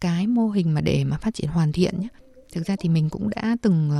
Cái 0.00 0.26
mô 0.26 0.48
hình 0.48 0.74
mà 0.74 0.80
để 0.80 1.04
mà 1.04 1.18
phát 1.18 1.34
triển 1.34 1.48
hoàn 1.48 1.72
thiện 1.72 2.00
nhé 2.00 2.08
thực 2.52 2.66
ra 2.66 2.76
thì 2.78 2.88
mình 2.88 3.10
cũng 3.10 3.30
đã 3.30 3.56
từng 3.62 3.90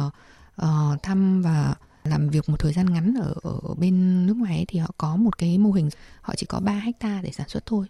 uh, 0.56 1.02
thăm 1.02 1.42
và 1.42 1.74
làm 2.04 2.28
việc 2.28 2.48
một 2.48 2.56
thời 2.58 2.72
gian 2.72 2.92
ngắn 2.92 3.14
ở, 3.22 3.34
ở 3.42 3.74
bên 3.78 4.26
nước 4.26 4.36
ngoài 4.36 4.56
ấy, 4.56 4.64
thì 4.68 4.78
họ 4.78 4.90
có 4.98 5.16
một 5.16 5.38
cái 5.38 5.58
mô 5.58 5.72
hình 5.72 5.90
họ 6.20 6.34
chỉ 6.36 6.46
có 6.46 6.60
3 6.60 6.72
hecta 6.72 7.20
để 7.22 7.30
sản 7.32 7.48
xuất 7.48 7.66
thôi 7.66 7.86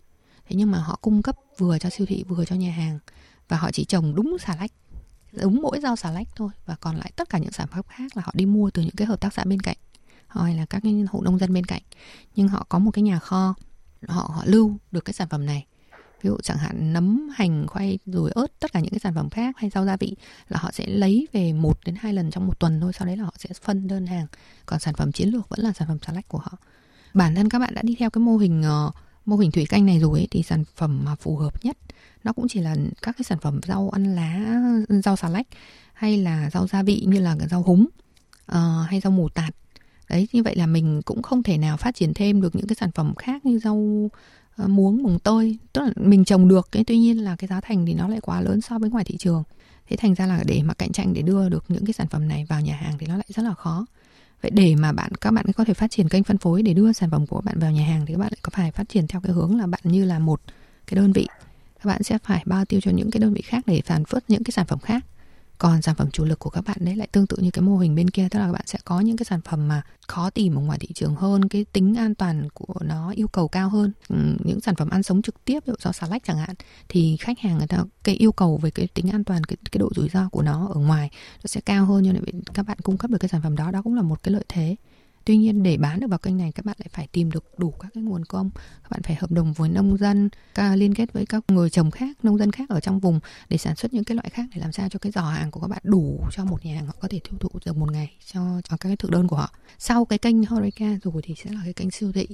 thế 0.46 0.57
nhưng 0.57 0.70
mà 0.70 0.78
họ 0.78 0.98
cung 1.02 1.22
cấp 1.22 1.37
vừa 1.59 1.78
cho 1.78 1.90
siêu 1.90 2.07
thị 2.07 2.24
vừa 2.28 2.44
cho 2.44 2.57
nhà 2.57 2.72
hàng. 2.72 2.98
Và 3.48 3.57
họ 3.57 3.70
chỉ 3.70 3.85
trồng 3.85 4.14
đúng 4.14 4.37
xà 4.38 4.57
lách 4.57 4.70
đúng 5.33 5.62
mỗi 5.62 5.80
rau 5.80 5.96
xà 5.96 6.11
lách 6.11 6.28
thôi. 6.37 6.50
Và 6.66 6.76
còn 6.80 6.96
lại 6.96 7.12
tất 7.16 7.28
cả 7.28 7.38
những 7.38 7.52
sản 7.52 7.68
phẩm 7.72 7.85
khác 7.88 8.16
là 8.16 8.22
họ 8.26 8.33
đi 8.35 8.46
mua 8.46 8.70
từ 8.70 8.83
những 8.83 8.96
cái 8.96 9.07
hợp 9.07 9.20
tác 9.20 9.35
xã 9.35 9.44
bên 9.44 9.61
cạnh 9.61 9.76
hay 10.28 10.54
là 10.54 10.66
các 10.66 10.80
cái 10.83 11.04
hộ 11.11 11.20
nông 11.22 11.38
dân 11.38 11.52
bên 11.52 11.66
cạnh. 11.66 11.83
Nhưng 12.37 12.48
họ 12.48 12.66
có 12.68 12.78
một 12.78 12.90
cái 12.90 13.02
nhà 13.02 13.18
kho 13.18 13.54
họ 14.09 14.30
họ 14.35 14.42
lưu 14.46 14.76
được 14.92 15.04
cái 15.04 15.12
sản 15.12 15.28
phẩm 15.28 15.46
này. 15.46 15.66
Ví 16.22 16.28
dụ 16.28 16.37
chẳng 16.42 16.57
hạn 16.57 16.92
nấm 16.92 17.28
hành 17.35 17.66
khoai 17.66 17.98
rồi 18.07 18.30
ớt 18.35 18.46
tất 18.61 18.72
cả 18.72 18.80
những 18.80 18.90
cái 18.90 19.00
sản 19.00 19.14
phẩm 19.14 19.30
khác 19.30 19.54
hay 19.59 19.70
rau 19.70 19.85
gia 19.85 19.96
vị 19.96 20.16
là 20.48 20.59
họ 20.61 20.70
sẽ 20.72 20.87
lấy 20.87 21.28
về 21.33 21.52
một 21.52 21.78
đến 21.85 21.94
hai 21.98 22.12
lần 22.12 22.30
trong 22.30 22.46
một 22.46 22.59
tuần 22.59 22.80
thôi. 22.80 22.92
Sau 22.92 23.07
đấy 23.07 23.16
là 23.16 23.24
họ 23.24 23.35
sẽ 23.38 23.50
phân 23.62 23.88
đơn 23.88 24.07
hàng. 24.07 24.26
Còn 24.66 24.80
sản 24.80 24.94
phẩm 24.94 25.12
chiến 25.12 25.28
lược 25.28 25.48
vẫn 25.48 25.61
là 25.61 25.72
sản 25.72 25.88
phẩm 25.88 25.98
xà 26.07 26.12
lách 26.12 26.28
của 26.28 26.38
họ. 26.38 26.57
Bản 27.14 27.35
thân 27.35 27.48
các 27.48 27.59
bạn 27.59 27.74
đã 27.74 27.83
đi 27.85 27.96
theo 27.98 28.11
cái 28.11 28.20
mô 28.20 28.37
hình 28.37 28.64
uh, 28.87 28.94
mô 29.24 29.37
hình 29.37 29.50
thủy 29.50 29.66
canh 29.66 29.87
này 29.87 30.00
rồi 30.00 30.20
ấy, 30.20 30.28
thì 30.30 30.42
sản 30.42 30.64
phẩm 30.76 31.04
mà 31.04 31.14
phù 31.14 31.37
hợp 31.37 31.64
nhất 31.64 31.76
nó 32.24 32.32
cũng 32.32 32.48
chỉ 32.48 32.60
là 32.60 32.76
các 33.02 33.16
cái 33.18 33.24
sản 33.24 33.38
phẩm 33.38 33.60
rau 33.66 33.90
ăn 33.90 34.14
lá 34.14 34.60
rau 35.04 35.16
xà 35.16 35.28
lách 35.28 35.46
hay 35.92 36.16
là 36.16 36.50
rau 36.50 36.66
gia 36.66 36.82
vị 36.82 37.04
như 37.06 37.20
là 37.20 37.37
rau 37.50 37.62
húng 37.62 37.87
uh, 38.52 38.56
hay 38.88 39.00
rau 39.00 39.10
mù 39.10 39.28
tạt. 39.28 39.54
Đấy 40.08 40.28
như 40.32 40.42
vậy 40.42 40.56
là 40.56 40.66
mình 40.66 41.02
cũng 41.02 41.22
không 41.22 41.42
thể 41.42 41.58
nào 41.58 41.76
phát 41.76 41.94
triển 41.94 42.14
thêm 42.14 42.40
được 42.40 42.56
những 42.56 42.66
cái 42.66 42.76
sản 42.80 42.90
phẩm 42.90 43.14
khác 43.14 43.46
như 43.46 43.58
rau 43.58 43.74
uh, 43.74 44.68
muống 44.68 45.02
mồng 45.02 45.18
tơi. 45.18 45.58
Tức 45.72 45.80
là 45.82 45.90
mình 45.96 46.24
trồng 46.24 46.48
được 46.48 46.68
cái 46.72 46.84
tuy 46.84 46.98
nhiên 46.98 47.24
là 47.24 47.37
cái 47.37 47.48
giá 47.48 47.60
thành 47.60 47.87
thì 47.87 47.94
nó 47.94 48.08
lại 48.08 48.20
quá 48.20 48.40
lớn 48.40 48.60
so 48.60 48.78
với 48.78 48.90
ngoài 48.90 49.04
thị 49.04 49.16
trường. 49.16 49.42
Thế 49.88 49.96
thành 49.96 50.14
ra 50.14 50.26
là 50.26 50.42
để 50.46 50.62
mà 50.62 50.74
cạnh 50.74 50.92
tranh 50.92 51.14
để 51.14 51.22
đưa 51.22 51.48
được 51.48 51.64
những 51.68 51.87
cái 51.87 51.92
sản 51.92 52.06
phẩm 52.08 52.28
này 52.28 52.46
vào 52.48 52.60
nhà 52.60 52.76
hàng 52.76 52.98
thì 52.98 53.06
nó 53.06 53.16
lại 53.16 53.26
rất 53.28 53.42
là 53.42 53.54
khó 53.54 53.87
vậy 54.44 54.50
để 54.54 54.74
mà 54.76 54.92
bạn, 54.92 55.12
các 55.20 55.30
bạn 55.30 55.46
có 55.57 55.64
thể 55.64 55.74
phát 55.74 55.90
triển 55.90 56.09
kênh 56.09 56.24
phân 56.24 56.38
phối 56.38 56.62
để 56.62 56.74
đưa 56.74 56.92
sản 56.92 57.11
phẩm 57.11 57.26
của 57.26 57.40
bạn 57.40 57.59
vào 57.59 57.70
nhà 57.70 57.87
hàng 57.87 58.07
thì 58.07 58.14
các 58.14 58.18
bạn 58.18 58.28
lại 58.33 58.38
có 58.42 58.50
phải 58.52 58.70
phát 58.70 58.88
triển 58.88 59.07
theo 59.07 59.20
cái 59.20 59.33
hướng 59.33 59.59
là 59.59 59.66
bạn 59.66 59.80
như 59.85 60.04
là 60.04 60.18
một 60.18 60.40
cái 60.87 60.96
đơn 60.96 61.12
vị. 61.12 61.26
Các 61.83 61.88
bạn 61.88 62.02
sẽ 62.02 62.18
phải 62.18 62.42
bao 62.46 62.64
tiêu 62.64 62.80
cho 62.80 62.90
những 62.90 63.11
cái 63.11 63.20
đơn 63.20 63.35
vị 63.35 63.40
khác 63.40 63.64
để 63.66 63.83
sản 63.85 64.02
xuất 64.11 64.30
những 64.30 64.44
cái 64.44 64.52
sản 64.52 64.66
phẩm 64.66 64.78
khác 64.78 65.04
còn 65.58 65.82
sản 65.82 65.94
phẩm 65.94 66.10
chủ 66.10 66.24
lực 66.24 66.38
của 66.38 66.50
các 66.50 66.64
bạn 66.64 66.76
đấy 66.80 66.96
lại 66.96 67.08
tương 67.12 67.26
tự 67.26 67.36
như 67.36 67.50
cái 67.50 67.62
mô 67.62 67.78
hình 67.78 67.94
bên 67.94 68.10
kia 68.10 68.28
tức 68.30 68.38
là 68.38 68.46
các 68.46 68.52
bạn 68.52 68.62
sẽ 68.66 68.78
có 68.84 69.00
những 69.00 69.16
cái 69.16 69.24
sản 69.24 69.40
phẩm 69.40 69.68
mà 69.68 69.82
khó 70.06 70.30
tìm 70.30 70.54
ở 70.54 70.60
ngoài 70.60 70.78
thị 70.78 70.88
trường 70.94 71.14
hơn 71.14 71.48
cái 71.48 71.64
tính 71.72 71.94
an 71.94 72.14
toàn 72.14 72.48
của 72.54 72.74
nó 72.80 73.10
yêu 73.10 73.28
cầu 73.28 73.48
cao 73.48 73.68
hơn. 73.68 73.92
Ừ, 74.08 74.16
những 74.44 74.60
sản 74.60 74.74
phẩm 74.74 74.90
ăn 74.90 75.02
sống 75.02 75.22
trực 75.22 75.44
tiếp 75.44 75.60
ví 75.66 75.70
dụ 75.70 75.74
do 75.78 75.92
xà 75.92 76.06
lách 76.06 76.24
chẳng 76.24 76.38
hạn 76.38 76.54
thì 76.88 77.16
khách 77.20 77.38
hàng 77.38 77.58
người 77.58 77.66
ta 77.66 77.84
cái 78.02 78.14
yêu 78.14 78.32
cầu 78.32 78.56
về 78.56 78.70
cái 78.70 78.86
tính 78.94 79.10
an 79.10 79.24
toàn 79.24 79.44
cái, 79.44 79.56
cái 79.72 79.78
độ 79.78 79.90
rủi 79.96 80.08
ro 80.08 80.28
của 80.28 80.42
nó 80.42 80.68
ở 80.74 80.80
ngoài 80.80 81.10
nó 81.36 81.46
sẽ 81.46 81.60
cao 81.60 81.84
hơn 81.84 82.02
nhưng 82.02 82.42
các 82.54 82.66
bạn 82.66 82.78
cung 82.82 82.98
cấp 82.98 83.10
được 83.10 83.18
cái 83.18 83.28
sản 83.28 83.42
phẩm 83.42 83.56
đó 83.56 83.70
đó 83.70 83.82
cũng 83.82 83.94
là 83.94 84.02
một 84.02 84.22
cái 84.22 84.32
lợi 84.32 84.44
thế. 84.48 84.76
Tuy 85.24 85.37
nhiên 85.37 85.62
để 85.62 85.76
bán 85.76 86.00
được 86.00 86.06
vào 86.10 86.18
kênh 86.18 86.37
này 86.37 86.52
các 86.52 86.64
bạn 86.64 86.76
lại 86.78 86.88
phải 86.92 87.06
tìm 87.06 87.30
được 87.30 87.44
đủ 87.58 87.70
các 87.70 87.88
cái 87.94 88.02
nguồn 88.02 88.24
cung, 88.24 88.50
các 88.82 88.90
bạn 88.90 89.02
phải 89.02 89.16
hợp 89.16 89.30
đồng 89.30 89.52
với 89.52 89.68
nông 89.68 89.96
dân, 89.96 90.28
à, 90.54 90.76
liên 90.76 90.94
kết 90.94 91.12
với 91.12 91.26
các 91.26 91.44
người 91.48 91.70
trồng 91.70 91.90
khác, 91.90 92.24
nông 92.24 92.38
dân 92.38 92.52
khác 92.52 92.68
ở 92.68 92.80
trong 92.80 93.00
vùng 93.00 93.20
để 93.48 93.58
sản 93.58 93.76
xuất 93.76 93.94
những 93.94 94.04
cái 94.04 94.16
loại 94.16 94.30
khác 94.30 94.44
để 94.54 94.60
làm 94.60 94.72
sao 94.72 94.88
cho 94.88 94.98
cái 94.98 95.12
giỏ 95.12 95.22
hàng 95.22 95.50
của 95.50 95.60
các 95.60 95.68
bạn 95.68 95.82
đủ 95.82 96.20
cho 96.32 96.44
một 96.44 96.64
nhà 96.64 96.74
hàng 96.74 96.87
họ 96.87 96.94
có 97.00 97.08
thể 97.08 97.20
tiêu 97.24 97.38
thụ 97.40 97.48
được 97.64 97.76
một 97.76 97.92
ngày 97.92 98.10
cho 98.32 98.60
cho 98.64 98.76
các 98.76 98.88
cái 98.88 98.96
thực 98.96 99.10
đơn 99.10 99.28
của 99.28 99.37
họ. 99.37 99.50
Sau 99.78 100.04
cái 100.04 100.18
kênh 100.18 100.44
Horeca 100.44 100.98
rồi 101.02 101.22
thì 101.22 101.34
sẽ 101.44 101.50
là 101.50 101.60
cái 101.64 101.72
kênh 101.72 101.90
siêu 101.90 102.12
thị 102.12 102.26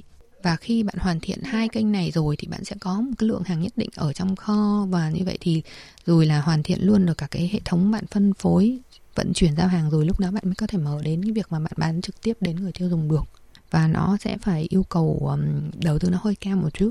và 0.43 0.55
khi 0.55 0.83
bạn 0.83 0.95
hoàn 0.99 1.19
thiện 1.19 1.41
hai 1.43 1.69
kênh 1.69 1.91
này 1.91 2.11
rồi 2.11 2.35
thì 2.37 2.47
bạn 2.47 2.63
sẽ 2.63 2.75
có 2.79 3.01
một 3.01 3.11
cái 3.17 3.29
lượng 3.29 3.43
hàng 3.43 3.61
nhất 3.61 3.73
định 3.75 3.89
ở 3.95 4.13
trong 4.13 4.35
kho 4.35 4.85
và 4.89 5.09
như 5.09 5.25
vậy 5.25 5.37
thì 5.41 5.63
rồi 6.05 6.25
là 6.25 6.41
hoàn 6.41 6.63
thiện 6.63 6.81
luôn 6.81 7.05
được 7.05 7.17
cả 7.17 7.27
cái 7.31 7.49
hệ 7.53 7.59
thống 7.65 7.91
bạn 7.91 8.05
phân 8.07 8.33
phối 8.33 8.79
vận 9.15 9.33
chuyển 9.33 9.55
giao 9.55 9.67
hàng 9.67 9.89
rồi 9.89 10.05
lúc 10.05 10.19
đó 10.19 10.31
bạn 10.31 10.43
mới 10.45 10.55
có 10.55 10.67
thể 10.67 10.77
mở 10.77 11.01
đến 11.03 11.23
cái 11.23 11.31
việc 11.31 11.51
mà 11.51 11.59
bạn 11.59 11.73
bán 11.77 12.01
trực 12.01 12.21
tiếp 12.21 12.37
đến 12.41 12.55
người 12.55 12.71
tiêu 12.71 12.89
dùng 12.89 13.07
được. 13.07 13.23
Và 13.71 13.87
nó 13.87 14.17
sẽ 14.19 14.37
phải 14.37 14.67
yêu 14.69 14.83
cầu 14.83 15.19
um, 15.21 15.69
đầu 15.83 15.99
tư 15.99 16.09
nó 16.09 16.17
hơi 16.21 16.35
cao 16.35 16.57
một 16.57 16.73
chút. 16.73 16.89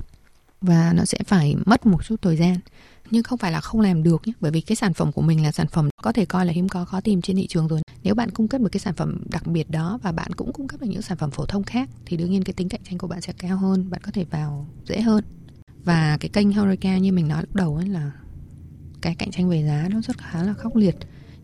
Và 0.61 0.93
nó 0.93 1.05
sẽ 1.05 1.19
phải 1.27 1.57
mất 1.67 1.87
một 1.87 2.05
chút 2.05 2.23
thời 2.23 2.37
gian. 2.37 2.57
Nhưng 3.11 3.23
không 3.23 3.39
phải 3.39 3.53
là 3.53 3.61
không 3.61 3.81
làm 3.81 4.03
được 4.03 4.23
nhé 4.27 4.33
bởi 4.41 4.51
vì 4.51 4.61
cái 4.61 4.77
sản 4.77 4.95
phẩm 4.95 5.13
của 5.13 5.23
mình 5.23 5.43
là 5.43 5.53
sản 5.53 5.67
phẩm 5.67 5.89
có 6.03 6.13
thể 6.13 6.25
coi 6.25 6.47
là 6.47 6.53
hiếm 6.53 6.69
có 6.69 6.85
khó 6.85 7.01
tìm 7.01 7.23
trên 7.23 7.37
thị 7.37 7.47
trường 7.47 7.69
rồi. 7.69 7.81
Nếu 8.03 8.15
bạn 8.15 8.31
cung 8.31 8.49
cấp 8.49 8.61
một 8.61 8.69
cái 8.73 8.81
sản 8.81 8.95
phẩm 8.95 9.23
đặc 9.31 9.47
biệt 9.47 9.71
đó 9.71 9.99
và 10.03 10.13
bạn 10.13 10.33
cũng 10.33 10.53
cung 10.53 10.69
cấp 10.69 10.81
được 10.81 10.87
những 10.91 11.03
sản 11.03 11.19
phẩm 11.19 11.31
phổ 11.31 11.47
thông 11.47 11.63
khác 11.63 11.89
thì 12.07 12.17
đương 12.17 12.31
nhiên 12.31 12.45
cái 12.45 12.55
tính 12.55 12.69
cạnh 12.69 12.81
tranh 12.89 12.99
của 12.99 13.07
bạn 13.07 13.21
sẽ 13.21 13.33
cao 13.39 13.57
hơn 13.57 13.91
bạn 13.91 14.01
có 14.05 14.13
thể 14.13 14.25
vào 14.25 14.69
dễ 14.85 15.01
hơn. 15.01 15.25
Và 15.85 16.17
cái 16.21 16.29
kênh 16.29 16.53
Horeca 16.53 16.99
như 16.99 17.13
mình 17.13 17.29
nói 17.29 17.43
lúc 17.43 17.55
đầu 17.55 17.77
ấy 17.77 17.89
là 17.89 18.13
cái 19.01 19.15
cạnh 19.15 19.31
tranh 19.31 19.49
về 19.49 19.65
giá 19.67 19.89
nó 19.91 20.01
rất 20.01 20.19
khá 20.19 20.43
là 20.43 20.55
khốc 20.55 20.77
liệt 20.77 20.97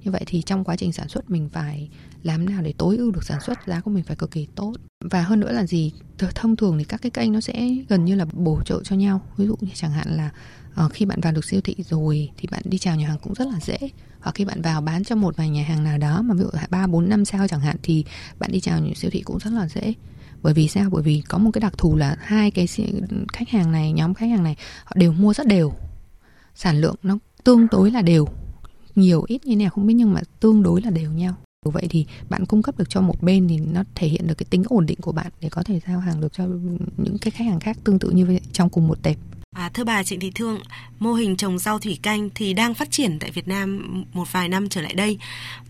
như 0.06 0.12
vậy 0.12 0.22
thì 0.26 0.42
trong 0.42 0.64
quá 0.64 0.76
trình 0.76 0.92
sản 0.92 1.08
xuất 1.08 1.30
mình 1.30 1.48
phải 1.52 1.88
làm 2.22 2.46
nào 2.46 2.62
để 2.62 2.74
tối 2.78 2.96
ưu 2.96 3.10
được 3.10 3.24
sản 3.24 3.40
xuất 3.40 3.58
giá 3.66 3.80
của 3.80 3.90
mình 3.90 4.04
phải 4.04 4.16
cực 4.16 4.30
kỳ 4.30 4.46
tốt? 4.54 4.74
Và 5.04 5.22
hơn 5.22 5.40
nữa 5.40 5.52
là 5.52 5.66
gì? 5.66 5.92
Thông 6.34 6.56
thường 6.56 6.78
thì 6.78 6.84
các 6.84 7.02
cái 7.02 7.10
kênh 7.10 7.32
nó 7.32 7.40
sẽ 7.40 7.76
gần 7.88 8.04
như 8.04 8.14
là 8.14 8.24
bổ 8.32 8.60
trợ 8.64 8.80
cho 8.84 8.96
nhau. 8.96 9.20
Ví 9.36 9.46
dụ 9.46 9.56
như 9.60 9.70
chẳng 9.74 9.90
hạn 9.90 10.16
là 10.16 10.30
uh, 10.84 10.92
khi 10.92 11.04
bạn 11.04 11.20
vào 11.20 11.32
được 11.32 11.44
siêu 11.44 11.60
thị 11.60 11.74
rồi 11.78 12.30
thì 12.36 12.48
bạn 12.50 12.62
đi 12.64 12.78
chào 12.78 12.96
nhà 12.96 13.08
hàng 13.08 13.18
cũng 13.22 13.34
rất 13.34 13.48
là 13.48 13.60
dễ. 13.60 13.78
Hoặc 14.20 14.34
khi 14.34 14.44
bạn 14.44 14.62
vào 14.62 14.80
bán 14.80 15.04
cho 15.04 15.16
một 15.16 15.36
vài 15.36 15.48
nhà 15.48 15.64
hàng 15.64 15.84
nào 15.84 15.98
đó 15.98 16.22
mà 16.22 16.34
ví 16.34 16.40
dụ 16.40 16.50
ba 16.70 16.86
bốn 16.86 17.08
năm 17.08 17.24
sao 17.24 17.48
chẳng 17.48 17.60
hạn 17.60 17.76
thì 17.82 18.04
bạn 18.38 18.52
đi 18.52 18.60
chào 18.60 18.80
những 18.80 18.94
siêu 18.94 19.10
thị 19.10 19.20
cũng 19.20 19.38
rất 19.38 19.50
là 19.50 19.68
dễ. 19.68 19.94
Bởi 20.42 20.54
vì 20.54 20.68
sao? 20.68 20.90
Bởi 20.90 21.02
vì 21.02 21.22
có 21.28 21.38
một 21.38 21.50
cái 21.52 21.60
đặc 21.60 21.78
thù 21.78 21.96
là 21.96 22.16
hai 22.20 22.50
cái 22.50 22.66
khách 23.32 23.48
hàng 23.48 23.72
này 23.72 23.92
nhóm 23.92 24.14
khách 24.14 24.30
hàng 24.30 24.42
này 24.42 24.56
họ 24.84 24.92
đều 24.94 25.12
mua 25.12 25.34
rất 25.34 25.46
đều. 25.46 25.72
Sản 26.54 26.80
lượng 26.80 26.96
nó 27.02 27.18
tương 27.44 27.66
đối 27.70 27.90
là 27.90 28.02
đều 28.02 28.28
nhiều 28.96 29.24
ít 29.26 29.46
như 29.46 29.56
nào 29.56 29.70
không 29.70 29.86
biết 29.86 29.94
nhưng 29.94 30.14
mà 30.14 30.20
tương 30.40 30.62
đối 30.62 30.82
là 30.82 30.90
đều 30.90 31.10
nhau 31.12 31.34
vậy 31.70 31.86
thì 31.90 32.06
bạn 32.28 32.46
cung 32.46 32.62
cấp 32.62 32.78
được 32.78 32.90
cho 32.90 33.00
một 33.00 33.22
bên 33.22 33.48
thì 33.48 33.58
nó 33.58 33.84
thể 33.94 34.08
hiện 34.08 34.26
được 34.26 34.34
cái 34.38 34.46
tính 34.50 34.62
ổn 34.68 34.86
định 34.86 34.98
của 35.00 35.12
bạn 35.12 35.32
để 35.40 35.48
có 35.48 35.62
thể 35.62 35.80
giao 35.86 36.00
hàng 36.00 36.20
được 36.20 36.32
cho 36.32 36.46
những 36.96 37.18
cái 37.20 37.30
khách 37.30 37.44
hàng 37.44 37.60
khác 37.60 37.76
tương 37.84 37.98
tự 37.98 38.10
như 38.10 38.26
vậy 38.26 38.40
trong 38.52 38.70
cùng 38.70 38.88
một 38.88 39.02
tệp 39.02 39.16
À, 39.56 39.70
thưa 39.74 39.84
bà 39.84 40.02
Trịnh 40.02 40.20
Thị 40.20 40.32
Thương, 40.34 40.60
mô 40.98 41.12
hình 41.12 41.36
trồng 41.36 41.58
rau 41.58 41.78
thủy 41.78 41.98
canh 42.02 42.30
thì 42.34 42.52
đang 42.52 42.74
phát 42.74 42.90
triển 42.90 43.18
tại 43.18 43.30
Việt 43.30 43.48
Nam 43.48 44.04
một 44.12 44.32
vài 44.32 44.48
năm 44.48 44.68
trở 44.68 44.80
lại 44.80 44.94
đây. 44.94 45.18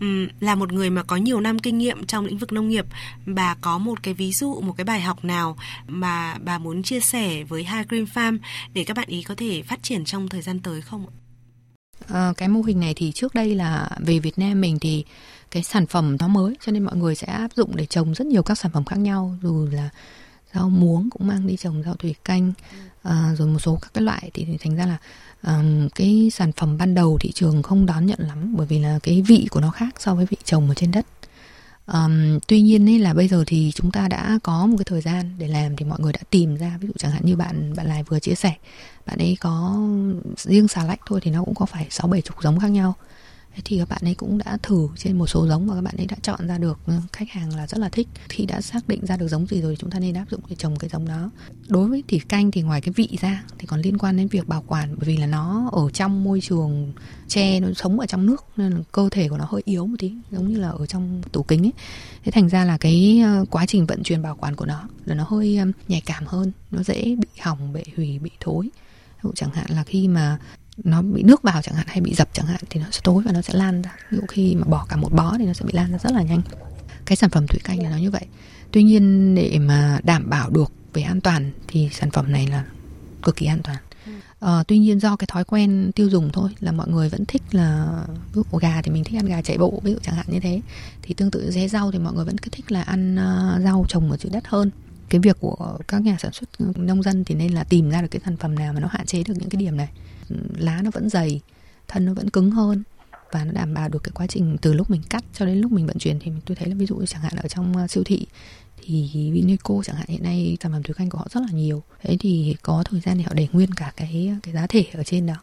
Uhm, 0.05 0.27
là 0.39 0.55
một 0.55 0.73
người 0.73 0.89
mà 0.89 1.03
có 1.03 1.15
nhiều 1.15 1.39
năm 1.39 1.59
kinh 1.59 1.77
nghiệm 1.77 2.05
trong 2.05 2.25
lĩnh 2.25 2.37
vực 2.37 2.53
nông 2.53 2.69
nghiệp, 2.69 2.85
bà 3.25 3.55
có 3.61 3.77
một 3.77 4.03
cái 4.03 4.13
ví 4.13 4.31
dụ, 4.31 4.61
một 4.61 4.73
cái 4.77 4.85
bài 4.85 5.01
học 5.01 5.25
nào 5.25 5.57
mà 5.87 6.37
bà 6.43 6.57
muốn 6.57 6.83
chia 6.83 6.99
sẻ 6.99 7.43
với 7.43 7.63
Hai 7.63 7.83
Green 7.89 8.05
Farm 8.05 8.37
để 8.73 8.83
các 8.83 8.97
bạn 8.97 9.07
ý 9.07 9.23
có 9.23 9.35
thể 9.35 9.61
phát 9.61 9.83
triển 9.83 10.05
trong 10.05 10.29
thời 10.29 10.41
gian 10.41 10.59
tới 10.59 10.81
không 10.81 11.05
ạ? 11.07 11.26
À, 12.07 12.33
cái 12.37 12.47
mô 12.47 12.61
hình 12.61 12.79
này 12.79 12.93
thì 12.93 13.11
trước 13.11 13.35
đây 13.35 13.55
là 13.55 13.89
về 13.99 14.19
Việt 14.19 14.39
Nam 14.39 14.61
mình 14.61 14.79
thì 14.79 15.05
cái 15.51 15.63
sản 15.63 15.87
phẩm 15.87 16.17
nó 16.19 16.27
mới 16.27 16.55
cho 16.65 16.71
nên 16.71 16.83
mọi 16.83 16.95
người 16.95 17.15
sẽ 17.15 17.27
áp 17.27 17.47
dụng 17.55 17.75
để 17.75 17.85
trồng 17.85 18.13
rất 18.13 18.27
nhiều 18.27 18.43
các 18.43 18.57
sản 18.57 18.71
phẩm 18.71 18.85
khác 18.85 18.99
nhau 18.99 19.37
dù 19.43 19.67
là 19.71 19.89
rau 20.53 20.69
muống 20.69 21.09
cũng 21.09 21.27
mang 21.27 21.47
đi 21.47 21.57
trồng 21.57 21.83
rau 21.83 21.95
thủy 21.95 22.15
canh 22.23 22.53
à, 23.03 23.33
rồi 23.37 23.47
một 23.47 23.59
số 23.59 23.79
các 23.81 23.93
cái 23.93 24.03
loại. 24.03 24.31
Thì 24.33 24.47
thành 24.59 24.75
ra 24.75 24.85
là 24.85 24.97
um, 25.43 25.89
cái 25.89 26.29
sản 26.33 26.51
phẩm 26.51 26.77
ban 26.77 26.95
đầu 26.95 27.17
thị 27.21 27.31
trường 27.31 27.63
không 27.63 27.85
đón 27.85 28.05
nhận 28.05 28.19
lắm 28.19 28.53
bởi 28.57 28.67
vì 28.67 28.79
là 28.79 28.99
cái 29.03 29.21
vị 29.21 29.47
của 29.51 29.59
nó 29.59 29.71
khác 29.71 29.95
so 29.99 30.15
với 30.15 30.25
vị 30.25 30.37
trồng 30.43 30.69
ở 30.69 30.73
trên 30.73 30.91
đất. 30.91 31.05
Um, 31.93 32.39
tuy 32.47 32.61
nhiên 32.61 32.89
ấy 32.89 32.99
là 32.99 33.13
bây 33.13 33.27
giờ 33.27 33.43
thì 33.47 33.71
chúng 33.75 33.91
ta 33.91 34.07
đã 34.07 34.39
có 34.43 34.65
một 34.65 34.75
cái 34.77 34.85
thời 34.85 35.01
gian 35.01 35.35
để 35.37 35.47
làm 35.47 35.75
thì 35.75 35.85
mọi 35.85 35.99
người 35.99 36.13
đã 36.13 36.19
tìm 36.29 36.55
ra. 36.55 36.77
Ví 36.81 36.87
dụ 36.87 36.93
chẳng 36.97 37.11
hạn 37.11 37.21
như 37.25 37.35
bạn 37.35 37.73
bạn 37.75 37.87
lại 37.87 38.03
vừa 38.03 38.19
chia 38.19 38.35
sẻ 38.35 38.53
bạn 39.05 39.17
ấy 39.17 39.37
có 39.39 39.87
riêng 40.37 40.67
xà 40.67 40.83
lách 40.83 40.99
thôi 41.05 41.19
thì 41.23 41.31
nó 41.31 41.43
cũng 41.43 41.55
có 41.55 41.65
phải 41.65 41.87
sáu 41.89 42.07
bảy 42.07 42.21
chục 42.21 42.35
giống 42.43 42.59
khác 42.59 42.67
nhau 42.67 42.95
thì 43.65 43.79
các 43.79 43.89
bạn 43.89 44.01
ấy 44.03 44.15
cũng 44.15 44.37
đã 44.37 44.57
thử 44.63 44.87
trên 44.97 45.17
một 45.17 45.27
số 45.27 45.47
giống 45.47 45.67
và 45.67 45.75
các 45.75 45.81
bạn 45.81 45.95
ấy 45.97 46.05
đã 46.05 46.15
chọn 46.21 46.47
ra 46.47 46.57
được 46.57 46.79
ừ, 46.85 46.93
khách 47.13 47.29
hàng 47.29 47.55
là 47.55 47.67
rất 47.67 47.77
là 47.77 47.89
thích. 47.89 48.07
Khi 48.29 48.45
đã 48.45 48.61
xác 48.61 48.87
định 48.87 49.05
ra 49.05 49.17
được 49.17 49.27
giống 49.27 49.47
gì 49.47 49.61
rồi 49.61 49.75
chúng 49.79 49.89
ta 49.89 49.99
nên 49.99 50.13
áp 50.13 50.25
dụng 50.31 50.41
để 50.49 50.55
trồng 50.55 50.75
cái 50.75 50.89
giống 50.89 51.07
đó. 51.07 51.29
Đối 51.67 51.89
với 51.89 52.03
thủy 52.07 52.21
canh 52.29 52.51
thì 52.51 52.61
ngoài 52.61 52.81
cái 52.81 52.93
vị 52.95 53.17
ra 53.21 53.43
thì 53.57 53.67
còn 53.67 53.81
liên 53.81 53.97
quan 53.97 54.17
đến 54.17 54.27
việc 54.27 54.47
bảo 54.47 54.63
quản, 54.67 54.95
bởi 54.97 55.07
vì 55.07 55.17
là 55.17 55.27
nó 55.27 55.69
ở 55.71 55.89
trong 55.89 56.23
môi 56.23 56.41
trường 56.41 56.93
tre, 57.27 57.59
nó 57.59 57.67
sống 57.75 57.99
ở 57.99 58.05
trong 58.05 58.25
nước 58.25 58.45
nên 58.57 58.71
là 58.71 58.79
cơ 58.91 59.09
thể 59.11 59.29
của 59.29 59.37
nó 59.37 59.45
hơi 59.49 59.61
yếu 59.65 59.87
một 59.87 59.95
tí, 59.99 60.13
giống 60.31 60.47
như 60.47 60.59
là 60.59 60.69
ở 60.69 60.85
trong 60.85 61.21
tủ 61.31 61.43
kính 61.43 61.65
ấy. 61.65 61.73
Thế 62.23 62.31
thành 62.31 62.49
ra 62.49 62.65
là 62.65 62.77
cái 62.77 63.21
ờ, 63.25 63.45
quá 63.49 63.65
trình 63.65 63.85
vận 63.85 64.03
chuyển 64.03 64.21
bảo 64.21 64.35
quản 64.35 64.55
của 64.55 64.65
nó 64.65 64.83
là 65.05 65.15
nó 65.15 65.25
hơi 65.27 65.57
ờ, 65.57 65.65
nhạy 65.87 66.01
cảm 66.05 66.23
hơn, 66.27 66.51
nó 66.71 66.83
dễ 66.83 67.03
bị 67.03 67.27
hỏng 67.41 67.73
bị 67.73 67.83
hủy, 67.95 68.19
bị 68.19 68.31
thối. 68.39 68.69
Chẳng 69.35 69.49
hạn 69.49 69.65
là 69.69 69.83
khi 69.83 70.07
mà 70.07 70.37
nó 70.83 71.01
bị 71.01 71.23
nước 71.23 71.43
vào 71.43 71.61
chẳng 71.61 71.75
hạn 71.75 71.87
hay 71.89 72.01
bị 72.01 72.13
dập 72.13 72.29
chẳng 72.33 72.45
hạn 72.45 72.59
thì 72.69 72.79
nó 72.79 72.85
sẽ 72.91 72.99
tối 73.03 73.23
và 73.25 73.31
nó 73.31 73.41
sẽ 73.41 73.53
lan 73.53 73.81
ra. 73.81 73.95
Ví 74.11 74.17
dụ 74.17 74.23
khi 74.27 74.55
mà 74.55 74.63
bỏ 74.63 74.85
cả 74.89 74.95
một 74.95 75.13
bó 75.13 75.35
thì 75.37 75.45
nó 75.45 75.53
sẽ 75.53 75.65
bị 75.65 75.73
lan 75.73 75.91
ra 75.91 75.97
rất 75.97 76.11
là 76.11 76.21
nhanh. 76.21 76.41
Cái 77.05 77.15
sản 77.15 77.29
phẩm 77.29 77.47
thủy 77.47 77.59
canh 77.63 77.83
là 77.83 77.89
nó 77.89 77.97
như 77.97 78.11
vậy. 78.11 78.25
Tuy 78.71 78.83
nhiên 78.83 79.35
để 79.35 79.59
mà 79.59 79.99
đảm 80.03 80.29
bảo 80.29 80.49
được 80.49 80.71
về 80.93 81.01
an 81.01 81.21
toàn 81.21 81.51
thì 81.67 81.89
sản 81.93 82.11
phẩm 82.11 82.31
này 82.31 82.47
là 82.47 82.65
cực 83.23 83.35
kỳ 83.35 83.45
an 83.45 83.59
toàn. 83.63 83.77
À, 84.39 84.63
tuy 84.67 84.77
nhiên 84.77 84.99
do 84.99 85.15
cái 85.15 85.27
thói 85.31 85.43
quen 85.43 85.91
tiêu 85.95 86.09
dùng 86.09 86.29
thôi 86.33 86.49
là 86.59 86.71
mọi 86.71 86.87
người 86.87 87.09
vẫn 87.09 87.25
thích 87.25 87.41
là 87.51 87.87
ví 88.33 88.41
dụ 88.51 88.57
gà 88.57 88.81
thì 88.81 88.91
mình 88.91 89.03
thích 89.03 89.19
ăn 89.19 89.25
gà 89.25 89.41
chạy 89.41 89.57
bộ 89.57 89.79
ví 89.83 89.91
dụ 89.91 89.97
chẳng 90.01 90.15
hạn 90.15 90.25
như 90.29 90.39
thế. 90.39 90.61
Thì 91.01 91.13
tương 91.13 91.31
tự 91.31 91.51
rau 91.51 91.67
rau 91.67 91.91
thì 91.91 91.99
mọi 91.99 92.13
người 92.13 92.25
vẫn 92.25 92.37
cứ 92.37 92.49
thích 92.51 92.71
là 92.71 92.81
ăn 92.81 93.15
uh, 93.15 93.63
rau 93.63 93.85
trồng 93.89 94.11
ở 94.11 94.17
dưới 94.17 94.31
đất 94.31 94.47
hơn. 94.47 94.71
Cái 95.09 95.21
việc 95.21 95.37
của 95.39 95.77
các 95.87 96.01
nhà 96.01 96.17
sản 96.19 96.31
xuất 96.33 96.49
nông 96.77 97.03
dân 97.03 97.23
thì 97.23 97.35
nên 97.35 97.53
là 97.53 97.63
tìm 97.63 97.89
ra 97.89 98.01
được 98.01 98.07
cái 98.11 98.21
sản 98.25 98.37
phẩm 98.37 98.55
nào 98.55 98.73
mà 98.73 98.79
nó 98.79 98.87
hạn 98.91 99.05
chế 99.05 99.23
được 99.23 99.33
những 99.37 99.49
cái 99.49 99.59
điểm 99.59 99.77
này 99.77 99.89
lá 100.57 100.81
nó 100.83 100.91
vẫn 100.91 101.09
dày 101.09 101.41
thân 101.87 102.05
nó 102.05 102.13
vẫn 102.13 102.29
cứng 102.29 102.51
hơn 102.51 102.83
và 103.31 103.45
nó 103.45 103.51
đảm 103.51 103.73
bảo 103.73 103.89
được 103.89 104.03
cái 104.03 104.11
quá 104.15 104.27
trình 104.27 104.57
từ 104.61 104.73
lúc 104.73 104.89
mình 104.89 105.01
cắt 105.09 105.23
cho 105.33 105.45
đến 105.45 105.57
lúc 105.57 105.71
mình 105.71 105.87
vận 105.87 105.97
chuyển 105.97 106.19
thì 106.19 106.31
tôi 106.45 106.55
thấy 106.55 106.69
là 106.69 106.75
ví 106.75 106.85
dụ 106.85 107.05
chẳng 107.05 107.21
hạn 107.21 107.35
ở 107.35 107.47
trong 107.47 107.73
uh, 107.83 107.91
siêu 107.91 108.03
thị 108.03 108.27
thì 108.81 109.31
Vinico 109.33 109.75
chẳng 109.83 109.95
hạn 109.95 110.05
hiện 110.07 110.23
nay 110.23 110.57
sản 110.61 110.71
phẩm 110.71 110.83
thủy 110.83 110.93
canh 110.97 111.09
của 111.09 111.17
họ 111.17 111.27
rất 111.31 111.41
là 111.41 111.51
nhiều. 111.51 111.83
Thế 112.01 112.17
thì 112.19 112.55
có 112.61 112.83
thời 112.89 112.99
gian 112.99 113.17
thì 113.17 113.23
họ 113.23 113.33
để 113.33 113.47
nguyên 113.51 113.73
cả 113.73 113.93
cái 113.95 114.35
cái 114.43 114.53
giá 114.53 114.67
thể 114.67 114.85
ở 114.93 115.03
trên 115.03 115.25
đó 115.25 115.35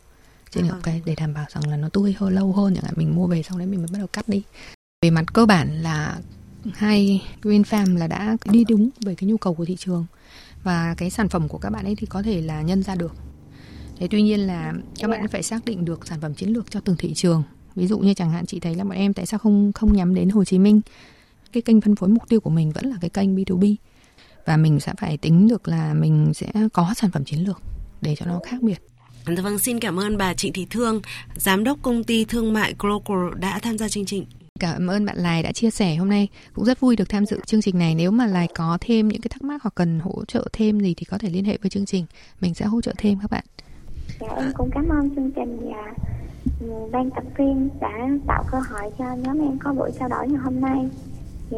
trên 0.50 0.68
à. 0.68 0.76
cái 0.82 1.02
để 1.04 1.14
đảm 1.14 1.34
bảo 1.34 1.46
rằng 1.54 1.68
là 1.68 1.76
nó 1.76 1.88
tươi 1.88 2.14
hơn 2.18 2.34
lâu 2.34 2.52
hơn 2.52 2.74
chẳng 2.74 2.84
hạn 2.84 2.94
mình 2.96 3.16
mua 3.16 3.26
về 3.26 3.42
xong 3.42 3.58
đấy 3.58 3.66
mình 3.66 3.80
mới 3.80 3.88
bắt 3.92 3.98
đầu 3.98 4.06
cắt 4.06 4.28
đi. 4.28 4.42
Về 5.02 5.10
mặt 5.10 5.24
cơ 5.32 5.46
bản 5.46 5.82
là 5.82 6.18
hai 6.74 7.22
Green 7.42 7.62
Farm 7.62 7.96
là 7.96 8.06
đã 8.06 8.36
đi 8.44 8.64
đúng 8.68 8.90
về 9.00 9.14
cái 9.14 9.28
nhu 9.28 9.36
cầu 9.36 9.54
của 9.54 9.64
thị 9.64 9.76
trường 9.78 10.06
và 10.62 10.94
cái 10.94 11.10
sản 11.10 11.28
phẩm 11.28 11.48
của 11.48 11.58
các 11.58 11.70
bạn 11.70 11.84
ấy 11.84 11.94
thì 11.94 12.06
có 12.06 12.22
thể 12.22 12.40
là 12.40 12.62
nhân 12.62 12.82
ra 12.82 12.94
được 12.94 13.14
thế 13.96 14.08
tuy 14.10 14.22
nhiên 14.22 14.40
là 14.40 14.72
các 15.00 15.10
bạn 15.10 15.28
phải 15.28 15.42
xác 15.42 15.64
định 15.64 15.84
được 15.84 16.06
sản 16.06 16.20
phẩm 16.20 16.34
chiến 16.34 16.48
lược 16.48 16.70
cho 16.70 16.80
từng 16.80 16.96
thị 16.98 17.14
trường 17.14 17.42
ví 17.74 17.86
dụ 17.86 17.98
như 17.98 18.14
chẳng 18.14 18.30
hạn 18.30 18.46
chị 18.46 18.60
thấy 18.60 18.74
là 18.74 18.84
bọn 18.84 18.92
em 18.92 19.12
tại 19.12 19.26
sao 19.26 19.38
không 19.38 19.72
không 19.72 19.92
nhắm 19.92 20.14
đến 20.14 20.28
Hồ 20.28 20.44
Chí 20.44 20.58
Minh 20.58 20.80
cái 21.52 21.62
kênh 21.62 21.80
phân 21.80 21.96
phối 21.96 22.08
mục 22.08 22.28
tiêu 22.28 22.40
của 22.40 22.50
mình 22.50 22.72
vẫn 22.72 22.86
là 22.86 22.96
cái 23.00 23.10
kênh 23.10 23.36
B2B 23.36 23.74
và 24.44 24.56
mình 24.56 24.80
sẽ 24.80 24.92
phải 24.98 25.16
tính 25.16 25.48
được 25.48 25.68
là 25.68 25.94
mình 25.94 26.34
sẽ 26.34 26.52
có 26.72 26.94
sản 26.96 27.10
phẩm 27.10 27.24
chiến 27.24 27.40
lược 27.40 27.62
để 28.00 28.16
cho 28.16 28.26
nó 28.26 28.40
khác 28.46 28.62
biệt 28.62 28.78
Dạ 29.26 29.42
vâng, 29.42 29.58
xin 29.58 29.80
cảm 29.80 30.00
ơn 30.00 30.16
bà 30.16 30.34
Trịnh 30.34 30.52
Thị 30.52 30.66
Thương, 30.70 31.02
Giám 31.36 31.64
đốc 31.64 31.78
công 31.82 32.04
ty 32.04 32.24
thương 32.24 32.52
mại 32.52 32.74
Global 32.78 33.40
đã 33.40 33.58
tham 33.58 33.78
gia 33.78 33.88
chương 33.88 34.04
trình. 34.04 34.26
Cảm 34.60 34.86
ơn 34.86 35.04
bạn 35.04 35.18
Lài 35.18 35.42
đã 35.42 35.52
chia 35.52 35.70
sẻ 35.70 35.96
hôm 35.96 36.08
nay. 36.08 36.28
Cũng 36.52 36.64
rất 36.64 36.80
vui 36.80 36.96
được 36.96 37.08
tham 37.08 37.26
dự 37.26 37.40
chương 37.46 37.62
trình 37.62 37.78
này. 37.78 37.94
Nếu 37.94 38.10
mà 38.10 38.26
Lài 38.26 38.48
có 38.54 38.78
thêm 38.80 39.08
những 39.08 39.20
cái 39.20 39.28
thắc 39.28 39.42
mắc 39.42 39.62
hoặc 39.62 39.74
cần 39.74 40.00
hỗ 40.00 40.24
trợ 40.24 40.48
thêm 40.52 40.80
gì 40.80 40.94
thì 40.94 41.04
có 41.04 41.18
thể 41.18 41.30
liên 41.30 41.44
hệ 41.44 41.58
với 41.62 41.70
chương 41.70 41.86
trình. 41.86 42.06
Mình 42.40 42.54
sẽ 42.54 42.66
hỗ 42.66 42.80
trợ 42.80 42.92
thêm 42.98 43.18
các 43.20 43.30
bạn. 43.30 43.44
Dạ 44.20 44.28
em 44.36 44.52
cũng 44.54 44.70
cảm 44.74 44.88
ơn 44.88 45.14
chương 45.14 45.30
trình 45.30 45.70
và 45.70 45.94
ban 46.92 47.10
tập 47.10 47.24
viên 47.38 47.68
đã 47.80 48.08
tạo 48.26 48.44
cơ 48.52 48.58
hội 48.58 48.90
cho 48.98 49.04
nhóm 49.04 49.40
em 49.40 49.58
có 49.58 49.72
buổi 49.72 49.90
trao 49.98 50.08
đổi 50.08 50.28
như 50.28 50.36
hôm 50.36 50.60
nay. 50.60 50.88
Thì 51.50 51.56